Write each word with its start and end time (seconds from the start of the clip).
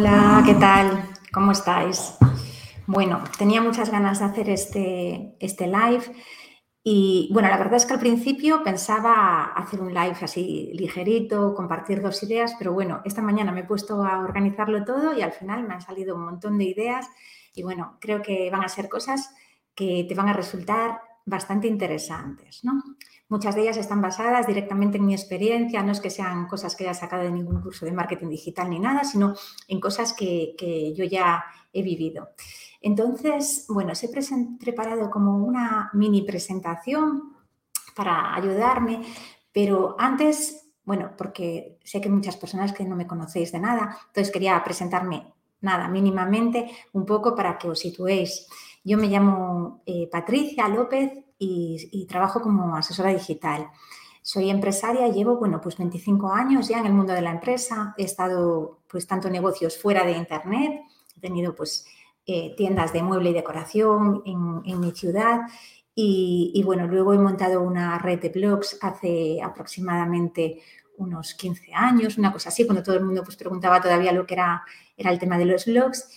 Hola, 0.00 0.44
¿qué 0.46 0.54
tal? 0.54 1.10
¿Cómo 1.32 1.50
estáis? 1.50 2.14
Bueno, 2.86 3.24
tenía 3.36 3.60
muchas 3.60 3.90
ganas 3.90 4.20
de 4.20 4.26
hacer 4.26 4.48
este, 4.48 5.34
este 5.40 5.66
live 5.66 6.04
y 6.84 7.28
bueno, 7.32 7.48
la 7.48 7.58
verdad 7.58 7.74
es 7.74 7.84
que 7.84 7.94
al 7.94 7.98
principio 7.98 8.62
pensaba 8.62 9.46
hacer 9.46 9.80
un 9.80 9.92
live 9.92 10.16
así 10.22 10.70
ligerito, 10.74 11.52
compartir 11.52 12.00
dos 12.00 12.22
ideas, 12.22 12.54
pero 12.60 12.72
bueno, 12.72 13.02
esta 13.04 13.22
mañana 13.22 13.50
me 13.50 13.62
he 13.62 13.64
puesto 13.64 14.04
a 14.04 14.20
organizarlo 14.20 14.84
todo 14.84 15.18
y 15.18 15.22
al 15.22 15.32
final 15.32 15.66
me 15.66 15.74
han 15.74 15.82
salido 15.82 16.14
un 16.14 16.26
montón 16.26 16.58
de 16.58 16.66
ideas 16.66 17.08
y 17.52 17.64
bueno, 17.64 17.98
creo 18.00 18.22
que 18.22 18.50
van 18.52 18.62
a 18.62 18.68
ser 18.68 18.88
cosas 18.88 19.34
que 19.74 20.06
te 20.08 20.14
van 20.14 20.28
a 20.28 20.32
resultar 20.32 21.00
bastante 21.26 21.66
interesantes, 21.66 22.60
¿no? 22.62 22.80
Muchas 23.30 23.54
de 23.54 23.62
ellas 23.62 23.76
están 23.76 24.00
basadas 24.00 24.46
directamente 24.46 24.96
en 24.96 25.04
mi 25.04 25.12
experiencia, 25.12 25.82
no 25.82 25.92
es 25.92 26.00
que 26.00 26.08
sean 26.08 26.46
cosas 26.46 26.74
que 26.74 26.84
haya 26.84 26.94
sacado 26.94 27.24
de 27.24 27.30
ningún 27.30 27.60
curso 27.60 27.84
de 27.84 27.92
marketing 27.92 28.30
digital 28.30 28.70
ni 28.70 28.78
nada, 28.78 29.04
sino 29.04 29.34
en 29.68 29.80
cosas 29.80 30.14
que, 30.14 30.94
yo 30.96 31.04
ya 31.04 31.44
he 31.70 31.82
vivido. 31.82 32.30
Entonces, 32.80 33.66
bueno, 33.68 33.92
os 33.92 34.02
he 34.02 34.08
preparado 34.58 35.10
como 35.10 35.36
una 35.36 35.90
mini 35.92 36.22
presentación 36.22 37.34
para 37.94 38.34
ayudarme, 38.34 39.02
pero 39.52 39.94
antes, 39.98 40.70
bueno, 40.84 41.10
porque 41.18 41.78
sé 41.84 42.00
que 42.00 42.08
muchas 42.08 42.36
personas 42.38 42.72
que 42.72 42.84
no 42.84 42.96
me 42.96 43.06
conocéis 43.06 43.52
de 43.52 43.60
nada, 43.60 43.98
entonces 44.06 44.32
quería 44.32 44.62
presentarme 44.64 45.34
nada, 45.60 45.86
mínimamente, 45.88 46.70
un 46.92 47.04
poco 47.04 47.34
para 47.34 47.58
que 47.58 47.68
os 47.68 47.78
situéis. 47.78 48.48
Yo 48.84 48.96
me 48.96 49.08
llamo 49.08 49.82
eh, 49.84 50.08
Patricia 50.10 50.66
López 50.68 51.27
y, 51.38 52.06
trabajo 52.08 52.40
como 52.40 52.76
asesora 52.76 53.10
digital. 53.10 53.70
Soy 54.22 54.50
empresaria, 54.50 55.08
llevo, 55.08 55.36
bueno, 55.36 55.60
pues 55.60 55.78
25 55.78 56.32
años 56.32 56.68
ya 56.68 56.80
en 56.80 56.86
el 56.86 56.92
mundo 56.92 57.12
de 57.12 57.22
la 57.22 57.30
empresa. 57.30 57.94
He 57.96 58.04
estado, 58.04 58.80
pues, 58.88 59.06
tanto 59.06 59.30
negocios 59.30 59.78
fuera 59.78 60.04
de 60.04 60.12
Internet, 60.12 60.82
he 61.16 61.20
tenido, 61.20 61.54
pues, 61.54 61.86
eh, 62.26 62.54
tiendas 62.56 62.92
de 62.92 63.02
mueble 63.02 63.30
y 63.30 63.34
decoración 63.34 64.22
en, 64.26 64.80
mi 64.80 64.92
ciudad 64.92 65.40
y, 65.94 66.62
bueno, 66.64 66.86
luego 66.86 67.14
he 67.14 67.18
montado 67.18 67.62
una 67.62 67.98
red 67.98 68.20
de 68.20 68.28
blogs 68.28 68.78
hace 68.82 69.40
aproximadamente 69.42 70.60
unos 70.98 71.34
15 71.34 71.72
años, 71.74 72.18
una 72.18 72.32
cosa 72.32 72.50
así, 72.50 72.66
cuando 72.66 72.82
todo 72.82 72.96
el 72.96 73.04
mundo 73.04 73.24
pues, 73.24 73.36
preguntaba 73.36 73.80
todavía 73.80 74.12
lo 74.12 74.26
que 74.26 74.34
era, 74.34 74.62
era 74.96 75.10
el 75.10 75.18
tema 75.18 75.38
de 75.38 75.46
los 75.46 75.64
blogs. 75.64 76.08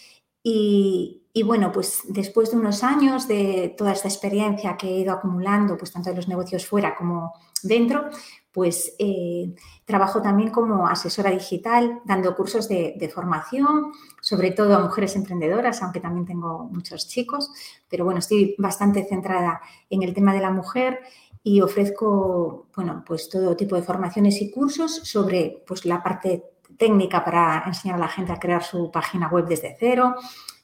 Y, 0.44 1.44
bueno, 1.46 1.72
pues 1.72 2.02
después 2.08 2.52
de 2.52 2.58
unos 2.58 2.84
años 2.84 3.28
de 3.28 3.74
toda 3.78 3.94
esta 3.94 4.08
experiencia 4.08 4.76
que 4.76 4.88
he 4.88 5.00
ido 5.00 5.14
acumulando, 5.14 5.78
pues 5.78 5.92
tanto 5.92 6.10
de 6.10 6.16
los 6.16 6.28
negocios 6.28 6.66
fuera 6.66 6.96
como 6.96 7.34
dentro, 7.64 8.10
pues 8.52 8.96
eh, 9.00 9.54
trabajo 9.86 10.22
también 10.22 10.50
como 10.50 10.88
asesora 10.88 11.32
digital, 11.32 12.02
dando 12.06 12.36
cursos 12.36 12.68
de, 12.68 12.96
de, 12.98 13.08
formación, 13.08 13.94
sobre 14.20 14.52
todo 14.52 14.76
a 14.76 14.80
mujeres 14.80 15.16
emprendedoras, 15.16 15.82
aunque 15.82 16.02
también 16.02 16.26
tengo 16.26 16.68
muchos 16.72 17.08
chicos, 17.08 17.50
pero 17.90 18.04
bueno, 18.04 18.20
estoy 18.20 18.56
bastante 18.58 19.06
centrada 19.08 19.62
en 19.90 20.04
el 20.04 20.14
tema 20.14 20.34
de 20.34 20.42
la 20.42 20.52
mujer 20.52 21.00
y 21.44 21.62
ofrezco, 21.62 22.68
bueno, 22.76 23.04
pues 23.06 23.30
todo 23.30 23.56
tipo 23.56 23.76
de 23.76 23.84
formaciones 23.84 24.42
y 24.42 24.52
cursos 24.52 24.96
sobre 25.04 25.64
pues 25.66 25.86
la 25.86 26.04
parte 26.04 26.51
técnica 26.78 27.24
para 27.24 27.64
enseñar 27.66 27.98
a 27.98 28.00
la 28.00 28.08
gente 28.08 28.32
a 28.32 28.40
crear 28.40 28.64
su 28.64 28.92
página 28.92 29.28
web 29.28 29.46
desde 29.46 29.76
cero 29.80 30.16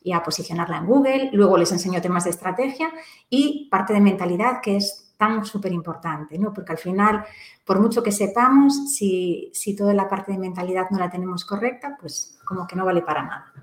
y 0.01 0.13
a 0.13 0.23
posicionarla 0.23 0.77
en 0.77 0.85
Google. 0.85 1.29
Luego 1.33 1.57
les 1.57 1.71
enseño 1.71 2.01
temas 2.01 2.23
de 2.23 2.29
estrategia 2.29 2.91
y 3.29 3.67
parte 3.69 3.93
de 3.93 4.01
mentalidad 4.01 4.61
que 4.61 4.77
es 4.77 5.13
tan 5.17 5.45
súper 5.45 5.71
importante, 5.71 6.37
¿no? 6.37 6.53
Porque 6.53 6.71
al 6.71 6.77
final, 6.77 7.25
por 7.65 7.79
mucho 7.79 8.03
que 8.03 8.11
sepamos, 8.11 8.93
si, 8.93 9.51
si 9.53 9.75
toda 9.75 9.93
la 9.93 10.07
parte 10.07 10.31
de 10.31 10.37
mentalidad 10.37 10.89
no 10.91 10.99
la 10.99 11.09
tenemos 11.09 11.43
correcta, 11.43 11.97
pues 11.99 12.39
como 12.45 12.67
que 12.67 12.75
no 12.75 12.85
vale 12.85 13.01
para 13.01 13.23
nada. 13.23 13.53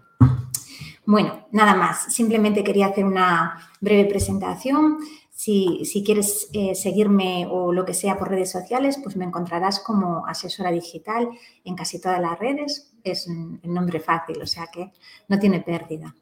Bueno, 1.07 1.47
nada 1.53 1.75
más. 1.75 2.13
Simplemente 2.13 2.65
quería 2.65 2.87
hacer 2.87 3.05
una 3.05 3.59
breve 3.81 4.09
presentación. 4.09 4.99
Si, 5.45 6.03
quieres 6.03 6.49
eh, 6.55 6.75
seguirme 6.75 7.47
o 7.51 7.71
lo 7.71 7.85
que 7.85 7.93
sea 7.93 8.19
por 8.19 8.31
redes 8.31 8.51
sociales, 8.51 8.99
pues 9.03 9.15
me 9.15 9.27
encontrarás 9.27 9.79
como 9.79 10.27
asesora 10.27 10.71
digital 10.71 11.29
en 11.65 11.77
casi 11.77 12.01
todas 12.01 12.19
las 12.19 12.39
redes. 12.39 12.95
Es 13.05 13.27
un, 13.27 13.61
nombre 13.63 14.01
fácil, 14.01 14.41
o 14.41 14.47
sea 14.47 14.69
que 14.73 14.91
no 15.29 15.39
tiene 15.39 15.61
pérdida. 15.61 16.15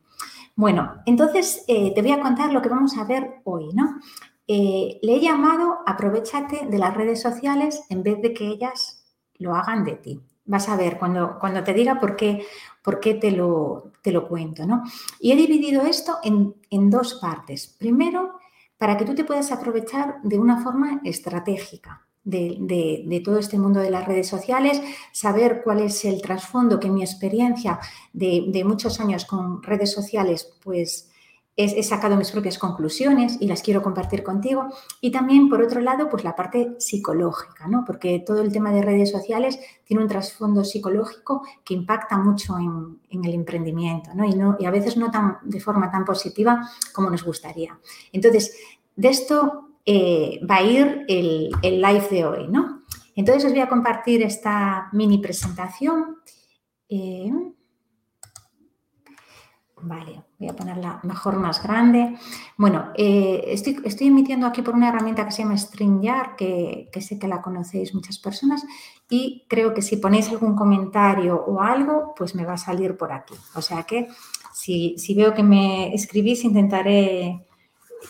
Bueno, 0.57 1.03
entonces 1.07 1.65
eh, 1.69 1.95
te 1.95 2.03
voy 2.03 2.11
a 2.11 2.21
contar 2.21 2.53
lo 2.53 2.61
que 2.61 2.69
vamos 2.69 2.99
a 2.99 3.05
ver 3.05 3.43
hoy, 3.45 3.69
¿no? 3.73 4.01
Eh, 4.49 4.99
le 5.03 5.15
he 5.15 5.21
llamado 5.21 5.79
aprovechate 5.87 6.67
de 6.67 6.79
las 6.79 6.93
redes 6.93 7.23
sociales 7.23 7.85
en 7.91 8.03
vez 8.03 8.21
de 8.21 8.35
que 8.35 8.49
ellas 8.49 9.05
lo 9.39 9.55
hagan 9.55 9.85
de 9.85 9.93
ti. 9.93 10.21
Vas 10.47 10.69
a 10.69 10.77
ver 10.77 10.99
cuando, 10.99 11.39
cuando 11.39 11.63
te 11.63 11.75
diga 11.75 12.01
por 12.01 12.17
qué, 12.17 12.45
por 12.83 12.99
qué 12.99 13.15
te, 13.15 13.31
lo, 13.31 13.93
te 14.03 14.11
lo 14.11 14.27
cuento, 14.27 14.67
¿no? 14.67 14.83
Y 15.21 15.31
he 15.31 15.37
dividido 15.37 15.83
esto 15.83 16.19
en, 16.25 16.57
en 16.71 16.91
dos 16.91 17.15
partes. 17.23 17.69
Primero, 17.79 18.42
para 18.83 18.97
que 18.97 19.05
tú 19.05 19.15
te 19.15 19.23
puedas 19.23 19.53
aprovechar 19.53 20.17
de 20.25 20.41
una 20.41 20.61
forma 20.61 21.01
estratégica 21.05 22.05
de, 22.25 23.23
todo 23.25 23.39
este 23.39 23.57
mundo 23.57 23.79
de 23.79 23.91
las 23.91 24.05
redes 24.09 24.27
sociales, 24.27 24.83
saber 25.13 25.61
cuál 25.63 25.83
es 25.83 26.05
el 26.05 26.21
trasfondo 26.21 26.81
que 26.81 26.91
mi 26.91 27.01
experiencia 27.01 27.79
de, 28.13 28.47
de 28.49 28.65
muchos 28.65 28.99
años 28.99 29.25
con 29.25 29.63
redes 29.63 29.93
sociales, 29.93 30.53
pues 30.65 31.12
he, 31.57 31.83
sacado 31.83 32.17
mis 32.17 32.31
propias 32.31 32.59
conclusiones 32.59 33.37
y 33.41 33.47
las 33.47 33.63
quiero 33.63 33.83
compartir 33.83 34.23
contigo. 34.23 34.69
Y 35.01 35.11
también, 35.11 35.49
por 35.49 35.63
otro 35.63 35.81
lado, 35.81 36.09
pues 36.09 36.25
la 36.25 36.35
parte 36.35 36.75
psicológica, 36.79 37.69
¿no? 37.69 37.85
Porque 37.87 38.23
todo 38.27 38.41
el 38.41 38.53
tema 38.53 38.73
de 38.73 38.83
redes 38.83 39.11
sociales 39.11 39.59
tiene 39.85 40.03
un 40.03 40.09
trasfondo 40.09 40.65
psicológico 40.65 41.43
que 41.65 41.75
impacta 41.75 42.17
mucho 42.17 42.57
en, 42.59 43.25
el 43.25 43.35
emprendimiento, 43.35 44.15
¿no? 44.15 44.25
Y, 44.25 44.35
¿no? 44.35 44.57
y 44.59 44.65
a 44.65 44.71
veces 44.71 44.97
no 44.97 45.11
tan, 45.11 45.39
de 45.43 45.61
forma 45.61 45.91
tan 45.91 46.05
positiva 46.05 46.69
como 46.93 47.11
nos 47.11 47.23
gustaría. 47.23 47.79
Entonces, 48.13 48.57
de 48.97 49.09
esto 49.09 49.69
eh, 49.85 50.41
va 50.49 50.57
a 50.57 50.63
ir 50.63 51.05
el, 51.09 51.51
live 51.63 52.09
de 52.11 52.25
hoy, 52.25 52.49
¿no? 52.49 52.83
Entonces 53.15 53.45
os 53.45 53.53
voy 53.53 53.61
a 53.61 53.69
compartir 53.69 54.23
esta 54.23 54.89
mini 54.93 55.19
presentación. 55.19 56.17
Eh, 56.89 57.31
Vale, 59.85 60.23
voy 60.39 60.49
a 60.49 60.55
ponerla 60.55 61.01
mejor 61.03 61.39
más 61.39 61.61
grande. 61.61 62.17
Bueno, 62.57 62.93
eh, 62.95 63.43
estoy, 63.49 64.07
emitiendo 64.07 64.47
aquí 64.47 64.63
por 64.63 64.75
una 64.75 64.91
herramienta 64.91 65.25
que 65.25 65.33
se 65.33 65.43
llama 65.43 65.59
StreamYard, 65.59 66.37
que, 66.37 66.89
sé 67.01 67.19
que 67.19 67.27
la 67.27 67.43
conocéis 67.43 67.93
muchas 67.93 68.19
personas, 68.19 68.65
y 69.11 69.45
creo 69.49 69.75
que 69.75 69.83
si 69.83 69.97
ponéis 69.97 70.29
algún 70.31 70.55
comentario 70.55 71.35
o 71.35 71.61
algo, 71.61 72.15
pues 72.17 72.37
me 72.37 72.45
va 72.45 72.53
a 72.53 72.59
salir 72.59 72.97
por 72.97 73.13
aquí. 73.13 73.35
O 73.57 73.61
sea 73.61 73.83
que 73.83 74.07
si, 74.55 74.97
veo 75.17 75.35
que 75.35 75.43
me 75.43 75.93
escribís, 75.93 76.45
intentaré, 76.45 77.45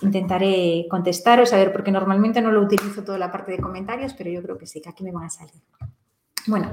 intentaré 0.03 0.87
contestaros, 0.91 1.55
a 1.55 1.57
ver, 1.57 1.73
porque 1.73 1.91
normalmente 1.91 2.43
no 2.43 2.53
lo 2.53 2.61
utilizo 2.61 3.03
toda 3.03 3.17
la 3.17 3.33
parte 3.33 3.53
de 3.53 3.61
comentarios, 3.61 4.13
pero 4.13 4.29
yo 4.29 4.43
creo 4.43 4.59
que 4.59 4.67
sí, 4.67 4.83
que 4.83 4.91
aquí 4.91 5.05
me 5.05 5.13
van 5.13 5.25
a 5.25 5.31
salir. 5.31 5.63
Bueno, 6.47 6.71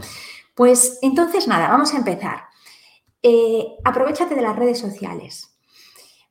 pues 0.55 0.99
entonces 1.01 1.47
nada, 1.47 1.69
vamos 1.69 1.93
a 1.93 1.97
empezar. 1.99 2.48
Eh, 3.21 3.75
aprovechate 3.83 4.35
de 4.35 4.41
las 4.41 4.55
redes 4.55 4.79
sociales. 4.79 5.55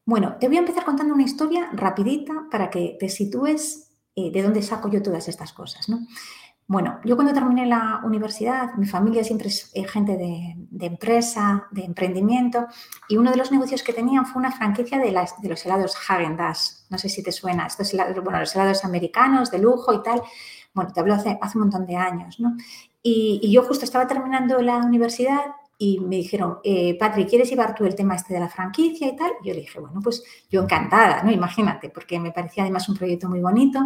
Bueno, 0.04 0.36
te 0.40 0.48
voy 0.48 0.56
a 0.56 0.60
empezar 0.60 0.84
contando 0.84 1.12
una 1.12 1.24
historia 1.24 1.68
rapidita 1.72 2.46
para 2.50 2.70
que 2.70 2.96
te 2.98 3.10
sitúes 3.10 3.92
eh, 4.16 4.30
de 4.32 4.42
dónde 4.42 4.62
saco 4.62 4.88
yo 4.88 5.02
todas 5.02 5.28
estas 5.28 5.52
cosas. 5.52 5.86
Bueno, 6.66 6.98
yo 7.04 7.14
cuando 7.14 7.34
terminé 7.34 7.66
la 7.66 8.00
universidad, 8.04 8.74
mi 8.74 8.86
familia 8.86 9.22
siempre 9.22 9.48
es 9.48 9.70
eh, 9.74 9.86
gente 9.86 10.16
de, 10.16 10.86
empresa, 10.86 11.66
de 11.70 11.84
emprendimiento, 11.84 12.66
y 13.06 13.18
uno 13.18 13.30
de 13.30 13.36
los 13.36 13.52
negocios 13.52 13.82
que 13.82 13.92
tenían 13.92 14.24
fue 14.24 14.40
una 14.40 14.52
franquicia 14.52 14.98
de, 14.98 15.12
los 15.12 15.66
helados 15.66 15.94
Häagen-Dazs. 15.94 16.86
No 16.88 16.96
sé 16.96 17.10
si 17.10 17.22
te 17.22 17.32
suena, 17.32 17.66
estos 17.66 17.92
helados, 17.92 18.22
bueno, 18.24 18.40
los 18.40 18.54
helados 18.54 18.84
americanos 18.86 19.50
de 19.50 19.58
lujo 19.58 19.92
y 19.92 20.02
tal. 20.02 20.22
Bueno, 20.72 20.90
te 20.92 21.00
hablo 21.00 21.14
hace, 21.14 21.38
hace 21.40 21.58
un 21.58 21.64
montón 21.64 21.86
de 21.86 21.96
años, 21.96 22.40
¿no? 22.40 22.56
Y 23.02 23.50
yo 23.50 23.62
justo 23.62 23.84
estaba 23.84 24.06
terminando 24.06 24.60
la 24.60 24.78
universidad 24.78 25.40
y 25.80 26.00
me 26.00 26.16
dijeron, 26.16 26.58
eh, 26.64 26.98
Patri, 26.98 27.24
¿quieres 27.24 27.48
llevar 27.48 27.74
tú 27.74 27.84
el 27.84 27.94
tema 27.94 28.16
este 28.16 28.34
de 28.34 28.40
la 28.40 28.48
franquicia 28.48 29.06
y 29.06 29.16
tal? 29.16 29.30
Y 29.42 29.48
yo 29.48 29.54
le 29.54 29.60
dije, 29.60 29.78
bueno, 29.78 30.00
pues 30.02 30.24
yo 30.50 30.62
encantada, 30.62 31.22
¿no? 31.22 31.30
Imagínate, 31.30 31.88
porque 31.88 32.18
me 32.18 32.32
parecía 32.32 32.64
además 32.64 32.88
un 32.88 32.96
proyecto 32.96 33.28
muy 33.28 33.40
bonito. 33.40 33.78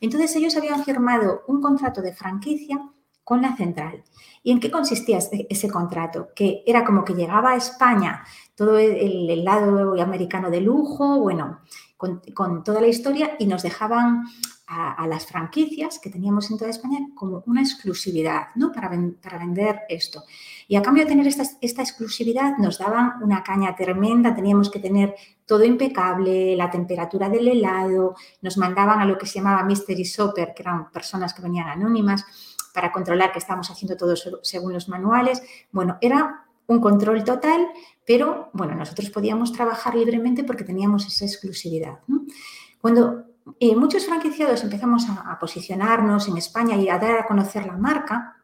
Entonces 0.00 0.34
ellos 0.36 0.56
habían 0.56 0.84
firmado 0.84 1.42
un 1.48 1.60
contrato 1.60 2.02
de 2.02 2.14
franquicia 2.14 2.78
con 3.24 3.42
la 3.42 3.56
central. 3.56 4.04
¿Y 4.42 4.52
en 4.52 4.60
qué 4.60 4.70
consistía 4.70 5.18
ese, 5.18 5.70
contrato? 5.70 6.28
Que 6.36 6.62
era 6.66 6.84
como 6.84 7.04
que 7.04 7.14
llegaba 7.14 7.52
a 7.52 7.56
España 7.56 8.22
todo 8.54 8.78
el, 8.78 9.44
lado 9.44 10.00
americano 10.00 10.50
de 10.50 10.60
lujo, 10.60 11.20
bueno, 11.20 11.60
con, 11.96 12.62
toda 12.62 12.80
la 12.80 12.86
historia 12.86 13.34
y 13.38 13.46
nos 13.46 13.62
dejaban 13.62 14.24
a, 14.66 15.06
las 15.06 15.26
franquicias 15.26 15.98
que 15.98 16.08
teníamos 16.08 16.50
en 16.50 16.56
toda 16.56 16.70
España 16.70 16.98
como 17.14 17.42
una 17.46 17.60
exclusividad 17.60 18.48
¿no? 18.54 18.72
para, 18.72 18.90
para 19.22 19.38
vender 19.38 19.80
esto. 19.88 20.22
Y 20.68 20.76
a 20.76 20.82
cambio 20.82 21.04
de 21.04 21.10
tener 21.10 21.26
esta, 21.26 21.44
esta, 21.60 21.82
exclusividad 21.82 22.56
nos 22.56 22.78
daban 22.78 23.22
una 23.22 23.42
caña 23.42 23.76
tremenda, 23.76 24.34
teníamos 24.34 24.70
que 24.70 24.78
tener 24.78 25.14
todo 25.44 25.64
impecable, 25.64 26.56
la 26.56 26.70
temperatura 26.70 27.28
del 27.28 27.48
helado, 27.48 28.14
nos 28.40 28.56
mandaban 28.56 29.00
a 29.00 29.04
lo 29.04 29.18
que 29.18 29.26
se 29.26 29.38
llamaba 29.38 29.64
mystery 29.64 30.04
shopper, 30.04 30.54
que 30.54 30.62
eran 30.62 30.90
personas 30.90 31.34
que 31.34 31.42
venían 31.42 31.68
anónimas 31.68 32.24
para 32.72 32.90
controlar 32.90 33.32
que 33.32 33.38
estábamos 33.38 33.70
haciendo 33.70 33.96
todo 33.96 34.14
según 34.42 34.72
los 34.72 34.88
manuales. 34.88 35.42
Bueno, 35.70 35.98
era 36.00 36.46
un 36.66 36.80
control 36.80 37.22
total, 37.22 37.68
pero 38.06 38.48
bueno, 38.54 38.74
nosotros 38.74 39.10
podíamos 39.10 39.52
trabajar 39.52 39.94
libremente 39.94 40.42
porque 40.42 40.64
teníamos 40.64 41.06
esa 41.06 41.26
exclusividad. 41.26 41.98
Cuando 42.80 43.33
eh, 43.60 43.76
muchos 43.76 44.06
franquiciados 44.06 44.62
empezamos 44.62 45.06
a, 45.08 45.38
posicionarnos 45.38 46.28
en 46.28 46.38
España 46.38 46.76
y 46.76 46.88
a 46.88 46.98
dar 46.98 47.18
a 47.18 47.26
conocer 47.26 47.66
la 47.66 47.76
marca, 47.76 48.42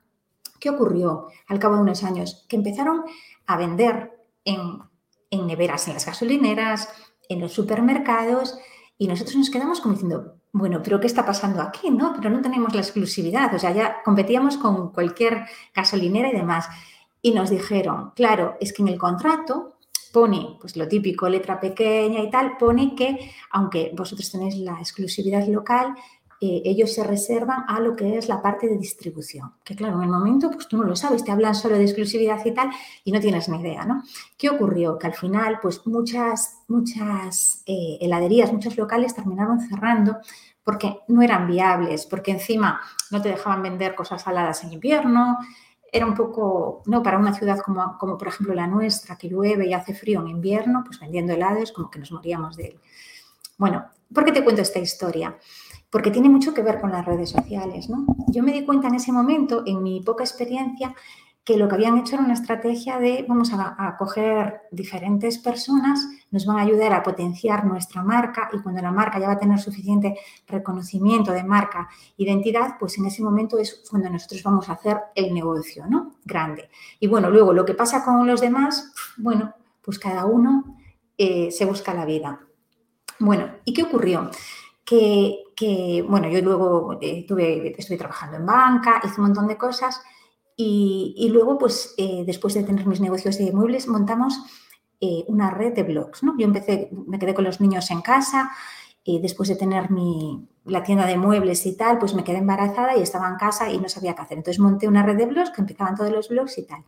¿qué 0.59 0.71
ocurrió 0.71 1.29
al 1.49 1.59
cabo 1.59 1.77
de 1.77 1.83
unos 1.83 2.05
años? 2.05 2.45
Que 2.49 2.57
empezaron 2.57 3.05
a 3.47 3.57
vender 3.57 4.19
en, 4.45 4.79
en 5.31 5.47
neveras, 5.47 5.89
en 5.89 5.95
las 5.95 6.07
gasolineras, 6.07 6.89
en 7.29 7.41
los 7.41 7.53
supermercados, 7.53 8.59
y 8.99 9.07
nosotros 9.09 9.37
nos 9.37 9.49
quedamos 9.49 9.81
como 9.81 9.95
diciendo, 9.95 10.37
bueno, 10.53 10.83
pero 10.83 11.01
¿qué 11.01 11.07
está 11.07 11.25
pasando 11.25 11.63
aquí? 11.63 11.91
No, 11.91 12.13
pero 12.15 12.29
no 12.29 12.43
tenemos 12.43 12.75
la 12.75 12.83
exclusividad, 12.83 13.55
o 13.55 13.59
sea, 13.59 13.73
ya 13.73 14.03
competíamos 14.05 14.59
con 14.59 14.93
cualquier 14.93 15.47
gasolinera 15.75 16.29
y 16.29 16.37
demás. 16.37 16.69
Y 17.23 17.33
nos 17.33 17.49
dijeron, 17.49 18.13
claro, 18.15 18.57
es 18.61 18.73
que 18.73 18.83
en 18.83 18.89
el 18.89 18.99
contrato 18.99 19.79
pone, 20.13 20.57
pues 20.61 20.77
lo 20.77 20.89
típico, 20.89 21.29
letra 21.29 21.61
pequeña 21.61 22.21
y 22.21 22.31
tal, 22.31 22.57
pone 22.59 22.95
que 22.95 23.33
aunque 23.51 23.93
vosotros 23.97 24.31
tenéis 24.31 24.57
la 24.57 24.79
exclusividad 24.79 25.47
local, 25.47 25.95
eh, 26.43 26.63
ellos 26.65 26.95
se 26.95 27.05
reservan 27.05 27.65
a 27.69 27.81
lo 27.81 27.95
que 27.95 28.17
es 28.17 28.29
la 28.29 28.41
parte 28.41 28.67
de 28.67 28.79
distribución. 28.79 29.53
Que 29.63 29.77
claro, 29.77 29.99
en 29.99 30.05
el 30.05 30.09
momento, 30.09 30.51
pues 30.51 30.69
tú 30.69 30.79
no 30.79 30.85
lo 30.85 30.97
sabes, 30.97 31.23
te 31.23 31.31
hablan 31.31 31.55
solo 31.55 31.77
de 31.77 31.85
exclusividad 31.85 32.43
y 32.45 32.53
tal, 32.53 32.71
y 33.05 33.13
no 33.13 33.21
tienes 33.21 33.51
ni 33.51 33.61
idea, 33.61 33.85
¿no? 33.85 34.03
¿Qué 34.39 34.49
ocurrió? 34.49 34.99
Que 34.99 35.09
al 35.09 35.15
final, 35.15 35.59
pues 35.61 35.87
muchas, 35.87 36.63
muchas 36.67 37.63
eh, 37.67 37.99
heladerías, 38.01 38.53
muchos 38.55 38.79
locales 38.79 39.15
terminaron 39.15 39.61
cerrando 39.61 40.17
porque 40.65 41.01
no 41.09 41.21
eran 41.21 41.47
viables, 41.47 42.07
porque 42.07 42.31
encima 42.31 42.81
no 43.11 43.21
te 43.21 43.31
dejaban 43.31 43.63
vender 43.63 43.95
cosas 43.95 44.23
saladas 44.23 44.65
en 44.65 44.73
invierno, 44.73 45.39
era 45.93 46.07
un 46.07 46.15
poco, 46.15 46.83
no, 46.87 47.03
para 47.03 47.19
una 47.19 47.35
ciudad 47.35 47.59
como, 47.61 47.97
como, 47.99 48.17
por 48.17 48.29
ejemplo 48.29 48.55
la 48.55 48.67
nuestra, 48.67 49.17
que 49.17 49.29
llueve 49.29 49.67
y 49.67 49.75
hace 49.75 49.95
frío 49.95 50.21
en 50.21 50.29
invierno, 50.29 50.83
pues 50.85 51.01
vendiendo 51.01 51.33
helados 51.33 51.73
como 51.73 51.91
que 51.91 51.99
nos 51.99 52.13
moríamos 52.13 52.57
de 52.57 52.69
él. 52.69 52.81
Bueno, 53.59 53.85
¿por 54.13 54.25
qué 54.25 54.33
te 54.33 54.45
cuento 54.45 54.63
esta 54.63 54.79
historia? 54.79 55.37
Porque 55.91 56.11
tiene 56.11 56.29
mucho 56.29 56.55
que 56.55 56.63
ver 56.63 56.81
con 56.81 56.93
las 56.93 57.05
redes 57.05 57.31
sociales, 57.31 57.89
¿no? 57.91 58.07
Yo 58.29 58.43
me 58.43 58.53
di 58.53 58.65
cuenta 58.65 58.89
en 58.89 58.95
ese 58.95 59.13
momento, 59.13 59.65
en 59.67 59.83
mi 59.83 60.01
poca 60.01 60.23
experiencia, 60.23 60.95
que 61.51 61.59
lo 61.59 61.67
que 61.67 61.75
habían 61.75 61.99
hecho 61.99 62.15
era 62.15 62.25
una 62.25 62.35
estrategia 62.35 63.01
de 63.01 63.25
vamos 63.29 63.51
a, 63.53 63.97
coger 63.99 64.63
diferentes 64.71 65.39
personas, 65.39 66.07
nos 66.31 66.47
van 66.47 66.59
a 66.59 66.63
ayudar 66.63 66.93
a 66.93 67.03
potenciar 67.03 67.65
nuestra 67.65 68.05
marca 68.05 68.49
y 68.53 68.59
cuando 68.61 68.81
la 68.81 68.93
marca 68.93 69.19
ya 69.19 69.27
va 69.27 69.33
a 69.33 69.39
tener 69.39 69.59
suficiente 69.59 70.17
reconocimiento 70.47 71.33
de 71.33 71.43
marca, 71.43 71.89
identidad, 72.17 72.77
pues 72.79 72.99
en 72.99 73.07
ese 73.07 73.25
momento 73.25 73.59
es 73.59 73.83
cuando 73.91 74.09
nosotros 74.09 74.45
vamos 74.45 74.69
a 74.69 74.75
hacer 74.75 74.97
el 75.17 75.35
negocio, 75.35 75.87
¿no? 75.89 76.19
Grande. 76.25 76.71
Y 77.01 77.09
bueno, 77.09 77.31
luego 77.31 77.53
lo 77.53 77.65
que 77.65 77.75
pasa 77.75 78.05
con 78.05 78.25
los 78.29 78.41
demás, 78.41 78.93
bueno, 79.17 79.53
pues 79.83 79.99
cada 79.99 80.27
uno 80.27 80.77
eh, 81.19 81.51
se 81.51 81.65
busca 81.65 81.93
la 81.93 82.05
vida. 82.05 82.39
Bueno, 83.19 83.57
¿y 83.65 83.75
qué 83.75 83.83
ocurrió? 83.83 84.31
Que, 84.85 86.05
bueno, 86.09 86.29
yo 86.29 86.41
luego 86.43 86.97
eh, 87.01 87.27
estuve 87.77 87.97
trabajando 87.99 88.37
en 88.37 88.47
banca, 88.47 89.01
hice 89.03 89.21
un 89.21 89.27
montón 89.27 89.49
de 89.49 89.57
cosas 89.57 90.01
y, 90.63 91.29
luego, 91.31 91.57
pues, 91.57 91.95
eh, 91.97 92.25
después 92.27 92.53
de 92.53 92.63
tener 92.63 92.87
mis 92.87 93.01
negocios 93.01 93.39
de 93.39 93.51
muebles, 93.51 93.89
montamos 93.89 94.39
eh, 95.01 95.25
una 95.27 95.51
red 95.51 95.73
de 95.73 95.85
blogs, 95.85 96.23
¿no? 96.23 96.37
Yo 96.39 96.45
empecé, 96.45 96.91
me 97.07 97.19
quedé 97.19 97.33
con 97.33 97.45
los 97.45 97.63
niños 97.63 97.91
en 97.91 98.03
casa, 98.03 98.51
después 99.23 99.49
de 99.49 99.57
tener 99.57 99.91
mi, 99.91 100.47
la 100.67 100.85
tienda 100.85 101.05
de 101.05 101.17
muebles 101.17 101.67
y 101.67 101.77
tal, 101.77 101.99
pues 101.99 102.15
me 102.15 102.23
quedé 102.23 102.39
embarazada 102.39 102.97
y 102.97 103.03
estaba 103.03 103.29
en 103.29 103.35
casa 103.37 103.69
y 103.73 103.81
no 103.81 103.89
sabía 103.89 104.15
qué 104.15 104.23
hacer. 104.23 104.39
Entonces 104.39 104.61
monté 104.61 104.87
una 104.87 105.03
red 105.03 105.17
de 105.17 105.27
blogs 105.27 105.51
que 105.51 105.63
empezaban 105.63 105.97
todos 105.97 106.13
los 106.13 106.29
blogs 106.29 106.59
y 106.59 106.63
tal. 106.65 106.85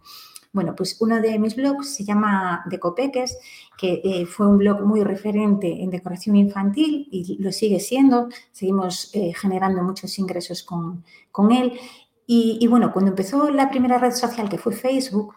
Bueno, 0.52 0.76
pues 0.76 1.00
uno 1.00 1.20
de 1.20 1.36
mis 1.40 1.56
blogs 1.56 1.92
se 1.92 2.04
llama 2.04 2.62
Decopeques, 2.66 3.38
que 3.76 4.02
eh, 4.04 4.26
fue 4.26 4.46
un 4.46 4.58
blog 4.58 4.82
muy 4.82 5.02
referente 5.02 5.82
en 5.82 5.90
decoración 5.90 6.36
infantil 6.36 7.08
y 7.10 7.42
lo 7.42 7.50
sigue 7.50 7.80
siendo. 7.80 8.28
Seguimos 8.52 9.10
generando 9.34 9.82
muchos 9.82 10.16
ingresos 10.20 10.62
con, 10.62 11.02
con 11.32 11.50
él. 11.50 11.72
Y, 12.34 12.66
bueno, 12.66 12.94
cuando 12.94 13.10
empezó 13.10 13.50
la 13.50 13.68
primera 13.68 13.98
red 13.98 14.12
social 14.12 14.48
que 14.48 14.56
fue 14.56 14.72
Facebook, 14.72 15.34